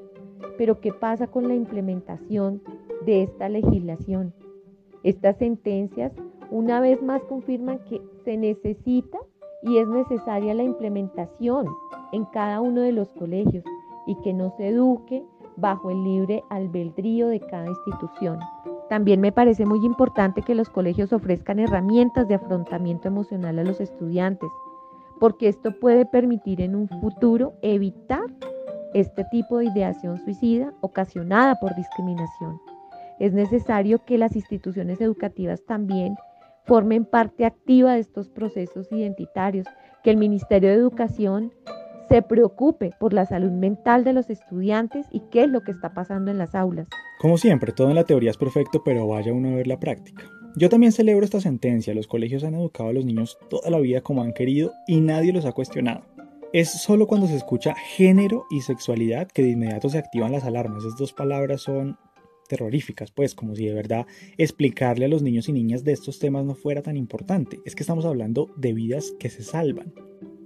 pero 0.58 0.80
¿qué 0.80 0.92
pasa 0.92 1.28
con 1.28 1.48
la 1.48 1.56
implementación 1.56 2.62
de 3.06 3.24
esta 3.24 3.50
legislación? 3.50 4.34
Estas 5.04 5.38
sentencias 5.38 6.14
una 6.52 6.80
vez 6.80 7.02
más 7.02 7.24
confirman 7.24 7.80
que 7.90 8.02
se 8.24 8.38
necesita 8.38 9.18
y 9.64 9.78
es 9.78 9.88
necesaria 9.88 10.54
la 10.54 10.64
implementación 10.64 11.68
en 12.12 12.26
cada 12.26 12.62
uno 12.62 12.82
de 12.82 12.92
los 12.92 13.10
colegios 13.14 13.64
y 14.06 14.16
que 14.22 14.34
no 14.34 14.52
se 14.58 14.70
eduque 14.70 15.26
bajo 15.58 15.90
el 15.92 16.04
libre 16.04 16.44
albedrío 16.50 17.28
de 17.28 17.40
cada 17.40 17.68
institución. 17.68 18.40
También 18.90 19.20
me 19.20 19.32
parece 19.32 19.66
muy 19.66 19.84
importante 19.86 20.42
que 20.42 20.56
los 20.56 20.70
colegios 20.70 21.12
ofrezcan 21.12 21.60
herramientas 21.60 22.28
de 22.28 22.36
afrontamiento 22.36 23.08
emocional 23.08 23.58
a 23.60 23.64
los 23.64 23.82
estudiantes, 23.82 24.50
porque 25.20 25.48
esto 25.48 25.80
puede 25.80 26.06
permitir 26.06 26.62
en 26.62 26.76
un 26.76 26.88
futuro 26.88 27.54
evitar 27.62 28.26
este 28.94 29.26
tipo 29.26 29.58
de 29.58 29.66
ideación 29.66 30.18
suicida 30.18 30.74
ocasionada 30.82 31.56
por 31.60 31.76
discriminación. 31.76 32.62
Es 33.20 33.34
necesario 33.34 34.04
que 34.06 34.18
las 34.18 34.36
instituciones 34.36 35.02
educativas 35.02 35.64
también 35.66 36.16
formen 36.66 37.06
parte 37.06 37.46
activa 37.46 37.94
de 37.94 38.00
estos 38.00 38.30
procesos 38.30 38.92
identitarios, 38.92 39.68
que 40.04 40.12
el 40.12 40.18
Ministerio 40.18 40.70
de 40.70 40.76
Educación 40.76 41.52
se 42.10 42.22
preocupe 42.22 42.92
por 43.00 43.14
la 43.14 43.26
salud 43.26 43.52
mental 43.52 44.04
de 44.04 44.14
los 44.14 44.30
estudiantes 44.30 45.06
y 45.12 45.22
qué 45.32 45.44
es 45.44 45.50
lo 45.50 45.62
que 45.62 45.72
está 45.72 45.94
pasando 45.94 46.32
en 46.32 46.38
las 46.38 46.56
aulas. 46.56 46.88
Como 47.20 47.38
siempre, 47.38 47.72
todo 47.72 47.90
en 47.90 47.96
la 47.96 48.04
teoría 48.04 48.32
es 48.32 48.38
perfecto, 48.38 48.82
pero 48.84 49.08
vaya 49.08 49.34
uno 49.34 49.50
a 49.50 49.56
ver 49.56 49.68
la 49.68 49.80
práctica. 49.80 50.24
Yo 50.58 50.70
también 50.70 50.94
celebro 50.94 51.26
esta 51.26 51.42
sentencia, 51.42 51.94
los 51.94 52.08
colegios 52.08 52.44
han 52.44 52.56
educado 52.56 52.90
a 52.90 52.94
los 52.94 53.06
niños 53.06 53.38
toda 53.50 53.70
la 53.70 53.80
vida 53.80 54.02
como 54.02 54.22
han 54.22 54.34
querido 54.34 54.72
y 54.88 55.02
nadie 55.02 55.34
los 55.34 55.46
ha 55.46 55.52
cuestionado. 55.52 56.06
Es 56.54 56.72
solo 56.72 57.08
cuando 57.08 57.28
se 57.28 57.36
escucha 57.36 57.76
género 57.76 58.46
y 58.50 58.62
sexualidad 58.62 59.28
que 59.28 59.42
de 59.42 59.50
inmediato 59.50 59.90
se 59.90 59.98
activan 59.98 60.32
las 60.32 60.46
alarmas. 60.46 60.86
Esas 60.86 60.98
dos 60.98 61.12
palabras 61.12 61.62
son 61.62 61.98
terroríficas, 62.48 63.12
pues 63.12 63.36
como 63.36 63.56
si 63.56 63.66
de 63.66 63.74
verdad 63.74 64.06
explicarle 64.38 65.06
a 65.06 65.10
los 65.10 65.22
niños 65.22 65.50
y 65.50 65.54
niñas 65.54 65.84
de 65.84 65.92
estos 65.92 66.20
temas 66.20 66.46
no 66.46 66.56
fuera 66.56 66.82
tan 66.82 66.96
importante. 66.96 67.60
Es 67.66 67.76
que 67.76 67.84
estamos 67.84 68.06
hablando 68.06 68.50
de 68.56 68.72
vidas 68.72 69.14
que 69.20 69.30
se 69.30 69.44
salvan. 69.44 69.94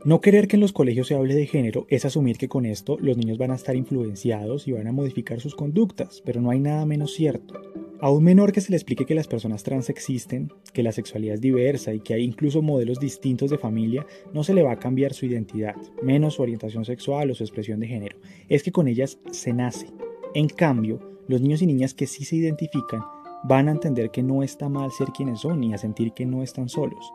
No 0.06 0.22
querer 0.22 0.48
que 0.48 0.56
en 0.56 0.62
los 0.62 0.72
colegios 0.72 1.08
se 1.08 1.16
hable 1.16 1.36
de 1.36 1.46
género 1.46 1.86
es 1.90 2.06
asumir 2.06 2.38
que 2.38 2.48
con 2.48 2.66
esto 2.66 2.98
los 3.02 3.18
niños 3.18 3.38
van 3.38 3.52
a 3.52 3.56
estar 3.56 3.76
influenciados 3.76 4.66
y 4.66 4.72
van 4.72 4.88
a 4.88 4.94
modificar 4.94 5.42
sus 5.42 5.56
conductas, 5.56 6.22
pero 6.26 6.40
no 6.40 6.52
hay 6.52 6.60
nada 6.62 6.86
menos 6.86 7.14
cierto. 7.14 7.56
A 8.00 8.10
un 8.10 8.24
menor 8.24 8.54
que 8.54 8.62
se 8.62 8.70
le 8.70 8.78
explique 8.78 9.06
que 9.06 9.14
las 9.14 9.28
personas 9.28 9.64
trans 9.64 9.90
existen, 9.90 10.54
que 10.72 10.84
la 10.84 10.94
sexualidad 10.94 11.36
es 11.36 11.42
diversa 11.42 11.94
y 11.94 12.00
que 12.00 12.14
hay 12.14 12.24
incluso 12.24 12.62
modelos 12.62 13.02
distintos 13.02 13.50
de 13.50 13.58
familia, 13.58 14.06
no 14.34 14.46
se 14.46 14.54
le 14.54 14.64
va 14.64 14.72
a 14.72 14.80
cambiar 14.80 15.14
su 15.14 15.26
identidad, 15.26 15.76
menos 16.02 16.36
su 16.36 16.44
orientación 16.44 16.86
sexual 16.86 17.30
o 17.30 17.36
su 17.36 17.44
expresión 17.44 17.82
de 17.82 17.88
género. 17.88 18.18
Es 18.48 18.64
que 18.64 18.72
con 18.72 18.88
ellas 18.88 19.20
se 19.32 19.52
nace. 19.52 19.88
En 20.34 20.48
cambio, 20.48 21.02
los 21.28 21.42
niños 21.42 21.62
y 21.62 21.66
niñas 21.66 21.94
que 21.94 22.08
sí 22.08 22.24
se 22.24 22.38
identifican 22.38 23.02
van 23.44 23.68
a 23.68 23.72
entender 23.72 24.12
que 24.12 24.24
no 24.24 24.44
está 24.44 24.70
mal 24.70 24.92
ser 24.92 25.08
quienes 25.10 25.42
son 25.42 25.62
y 25.62 25.74
a 25.74 25.78
sentir 25.78 26.14
que 26.14 26.26
no 26.26 26.42
están 26.42 26.70
solos. 26.70 27.14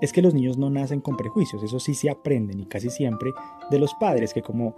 Es 0.00 0.12
que 0.12 0.22
los 0.22 0.34
niños 0.34 0.58
no 0.58 0.70
nacen 0.70 1.00
con 1.00 1.16
prejuicios, 1.16 1.62
eso 1.62 1.80
sí 1.80 1.94
se 1.94 2.10
aprenden 2.10 2.60
y 2.60 2.66
casi 2.66 2.90
siempre 2.90 3.32
de 3.70 3.78
los 3.78 3.94
padres 3.94 4.34
que 4.34 4.42
como 4.42 4.76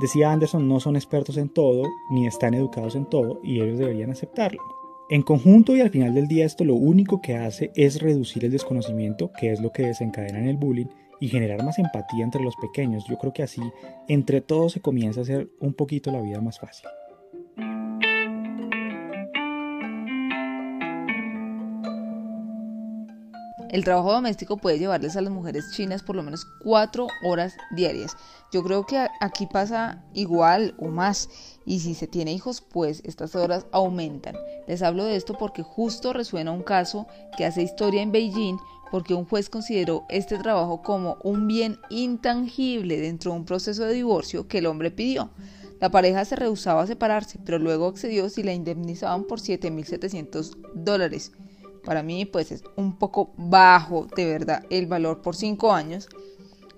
decía 0.00 0.30
Anderson 0.30 0.68
no 0.68 0.80
son 0.80 0.96
expertos 0.96 1.36
en 1.36 1.48
todo 1.48 1.84
ni 2.10 2.26
están 2.26 2.54
educados 2.54 2.94
en 2.94 3.06
todo 3.06 3.40
y 3.42 3.60
ellos 3.60 3.78
deberían 3.78 4.10
aceptarlo. 4.10 4.62
En 5.10 5.22
conjunto 5.22 5.74
y 5.74 5.80
al 5.80 5.88
final 5.88 6.14
del 6.14 6.28
día 6.28 6.44
esto 6.44 6.64
lo 6.64 6.74
único 6.74 7.22
que 7.22 7.34
hace 7.34 7.70
es 7.74 8.02
reducir 8.02 8.44
el 8.44 8.50
desconocimiento, 8.50 9.30
que 9.40 9.52
es 9.52 9.60
lo 9.60 9.72
que 9.72 9.86
desencadena 9.86 10.38
en 10.38 10.48
el 10.48 10.58
bullying, 10.58 10.88
y 11.20 11.28
generar 11.28 11.64
más 11.64 11.78
empatía 11.78 12.24
entre 12.24 12.42
los 12.42 12.54
pequeños. 12.56 13.04
Yo 13.08 13.16
creo 13.18 13.32
que 13.32 13.42
así 13.42 13.62
entre 14.06 14.40
todos 14.40 14.72
se 14.72 14.80
comienza 14.80 15.20
a 15.20 15.22
hacer 15.22 15.48
un 15.60 15.74
poquito 15.74 16.10
la 16.10 16.20
vida 16.20 16.40
más 16.40 16.58
fácil. 16.58 16.88
El 23.70 23.84
trabajo 23.84 24.12
doméstico 24.12 24.56
puede 24.56 24.78
llevarles 24.78 25.16
a 25.16 25.20
las 25.20 25.30
mujeres 25.30 25.72
chinas 25.72 26.02
por 26.02 26.16
lo 26.16 26.22
menos 26.22 26.46
cuatro 26.62 27.06
horas 27.22 27.54
diarias. 27.70 28.16
Yo 28.50 28.62
creo 28.62 28.86
que 28.86 29.06
aquí 29.20 29.46
pasa 29.46 30.02
igual 30.14 30.74
o 30.78 30.88
más. 30.88 31.28
Y 31.66 31.80
si 31.80 31.94
se 31.94 32.06
tiene 32.06 32.32
hijos, 32.32 32.62
pues 32.62 33.02
estas 33.04 33.34
horas 33.34 33.66
aumentan. 33.70 34.36
Les 34.66 34.80
hablo 34.80 35.04
de 35.04 35.16
esto 35.16 35.36
porque 35.36 35.62
justo 35.62 36.14
resuena 36.14 36.50
un 36.50 36.62
caso 36.62 37.06
que 37.36 37.44
hace 37.44 37.62
historia 37.62 38.00
en 38.00 38.10
Beijing 38.10 38.56
porque 38.90 39.12
un 39.12 39.26
juez 39.26 39.50
consideró 39.50 40.06
este 40.08 40.38
trabajo 40.38 40.80
como 40.80 41.18
un 41.22 41.46
bien 41.46 41.78
intangible 41.90 42.98
dentro 42.98 43.32
de 43.32 43.38
un 43.38 43.44
proceso 43.44 43.84
de 43.84 43.92
divorcio 43.92 44.48
que 44.48 44.58
el 44.58 44.66
hombre 44.66 44.90
pidió. 44.90 45.28
La 45.78 45.90
pareja 45.90 46.24
se 46.24 46.36
rehusaba 46.36 46.82
a 46.82 46.86
separarse, 46.86 47.38
pero 47.44 47.58
luego 47.58 47.86
accedió 47.86 48.30
si 48.30 48.42
la 48.42 48.54
indemnizaban 48.54 49.24
por 49.24 49.40
7.700 49.40 50.56
dólares 50.74 51.32
para 51.88 52.02
mí 52.02 52.26
pues 52.26 52.52
es 52.52 52.64
un 52.76 52.98
poco 52.98 53.30
bajo 53.38 54.06
de 54.14 54.26
verdad 54.26 54.62
el 54.68 54.86
valor 54.86 55.22
por 55.22 55.34
cinco 55.34 55.72
años, 55.72 56.06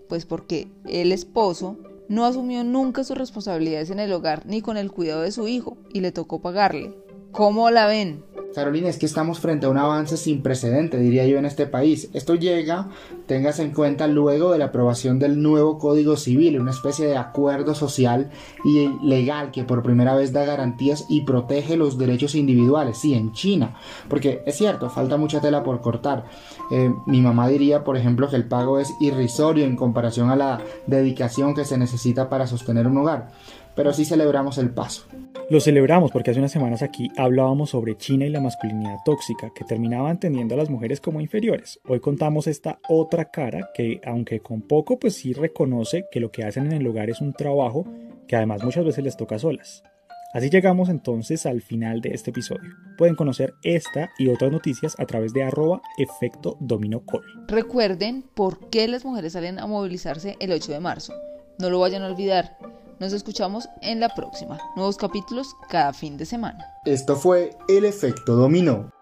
pues 0.08 0.24
porque 0.24 0.68
el 0.86 1.10
esposo 1.10 1.76
no 2.08 2.26
asumió 2.26 2.62
nunca 2.62 3.02
sus 3.02 3.18
responsabilidades 3.18 3.90
en 3.90 3.98
el 3.98 4.12
hogar 4.12 4.46
ni 4.46 4.62
con 4.62 4.76
el 4.76 4.92
cuidado 4.92 5.22
de 5.22 5.32
su 5.32 5.48
hijo 5.48 5.76
y 5.92 6.00
le 6.00 6.12
tocó 6.12 6.38
pagarle. 6.38 6.94
¿Cómo 7.32 7.70
la 7.70 7.86
ven? 7.86 8.24
Carolina, 8.54 8.88
es 8.88 8.98
que 8.98 9.06
estamos 9.06 9.38
frente 9.38 9.66
a 9.66 9.68
un 9.68 9.78
avance 9.78 10.16
sin 10.16 10.42
precedente, 10.42 10.98
diría 10.98 11.26
yo, 11.26 11.38
en 11.38 11.44
este 11.44 11.66
país. 11.66 12.10
Esto 12.12 12.34
llega, 12.34 12.88
tengas 13.26 13.60
en 13.60 13.70
cuenta, 13.70 14.08
luego 14.08 14.50
de 14.50 14.58
la 14.58 14.66
aprobación 14.66 15.20
del 15.20 15.40
nuevo 15.40 15.78
Código 15.78 16.16
Civil, 16.16 16.58
una 16.58 16.72
especie 16.72 17.06
de 17.06 17.16
acuerdo 17.16 17.74
social 17.74 18.30
y 18.64 18.88
legal 19.04 19.52
que 19.52 19.62
por 19.62 19.82
primera 19.82 20.16
vez 20.16 20.32
da 20.32 20.44
garantías 20.44 21.06
y 21.08 21.20
protege 21.22 21.76
los 21.76 21.96
derechos 21.96 22.34
individuales, 22.34 22.98
sí, 22.98 23.14
en 23.14 23.32
China. 23.32 23.76
Porque 24.08 24.42
es 24.46 24.56
cierto, 24.56 24.90
falta 24.90 25.16
mucha 25.16 25.40
tela 25.40 25.62
por 25.62 25.80
cortar. 25.80 26.24
Eh, 26.72 26.92
mi 27.06 27.20
mamá 27.20 27.46
diría, 27.46 27.84
por 27.84 27.96
ejemplo, 27.96 28.28
que 28.28 28.36
el 28.36 28.48
pago 28.48 28.80
es 28.80 28.92
irrisorio 29.00 29.64
en 29.64 29.76
comparación 29.76 30.28
a 30.30 30.36
la 30.36 30.60
dedicación 30.86 31.54
que 31.54 31.64
se 31.64 31.78
necesita 31.78 32.28
para 32.28 32.48
sostener 32.48 32.88
un 32.88 32.98
hogar. 32.98 33.28
Pero 33.74 33.92
sí 33.92 34.04
celebramos 34.04 34.58
el 34.58 34.70
paso. 34.70 35.06
Lo 35.50 35.60
celebramos 35.60 36.12
porque 36.12 36.30
hace 36.30 36.38
unas 36.38 36.52
semanas 36.52 36.82
aquí 36.82 37.10
hablábamos 37.16 37.70
sobre 37.70 37.96
China 37.96 38.24
y 38.24 38.30
la 38.30 38.40
masculinidad 38.40 38.98
tóxica, 39.04 39.50
que 39.54 39.64
terminaba 39.64 40.10
entendiendo 40.10 40.54
a 40.54 40.58
las 40.58 40.70
mujeres 40.70 41.00
como 41.00 41.20
inferiores. 41.20 41.80
Hoy 41.88 41.98
contamos 41.98 42.46
esta 42.46 42.78
otra 42.88 43.26
cara 43.32 43.70
que, 43.74 44.00
aunque 44.06 44.40
con 44.40 44.62
poco, 44.62 44.98
pues 44.98 45.16
sí 45.16 45.32
reconoce 45.32 46.06
que 46.12 46.20
lo 46.20 46.30
que 46.30 46.44
hacen 46.44 46.66
en 46.66 46.72
el 46.74 46.86
hogar 46.86 47.10
es 47.10 47.20
un 47.20 47.32
trabajo 47.32 47.84
que 48.28 48.36
además 48.36 48.62
muchas 48.62 48.84
veces 48.84 49.02
les 49.02 49.16
toca 49.16 49.40
solas. 49.40 49.82
Así 50.32 50.48
llegamos 50.48 50.88
entonces 50.88 51.44
al 51.44 51.60
final 51.60 52.00
de 52.00 52.10
este 52.10 52.30
episodio. 52.30 52.70
Pueden 52.96 53.16
conocer 53.16 53.54
esta 53.64 54.10
y 54.16 54.28
otras 54.28 54.52
noticias 54.52 54.94
a 55.00 55.04
través 55.04 55.32
de 55.32 55.42
arroba 55.42 55.82
efecto 55.98 56.56
domino 56.60 57.04
call. 57.04 57.24
Recuerden 57.48 58.22
por 58.34 58.70
qué 58.70 58.86
las 58.86 59.04
mujeres 59.04 59.32
salen 59.32 59.58
a 59.58 59.66
movilizarse 59.66 60.36
el 60.38 60.52
8 60.52 60.70
de 60.70 60.78
marzo. 60.78 61.14
No 61.58 61.68
lo 61.68 61.80
vayan 61.80 62.02
a 62.02 62.06
olvidar. 62.06 62.56
Nos 63.00 63.14
escuchamos 63.14 63.66
en 63.80 63.98
la 63.98 64.10
próxima. 64.10 64.58
Nuevos 64.76 64.98
capítulos 64.98 65.56
cada 65.70 65.94
fin 65.94 66.18
de 66.18 66.26
semana. 66.26 66.66
Esto 66.84 67.16
fue 67.16 67.56
El 67.66 67.86
efecto 67.86 68.36
dominó. 68.36 68.92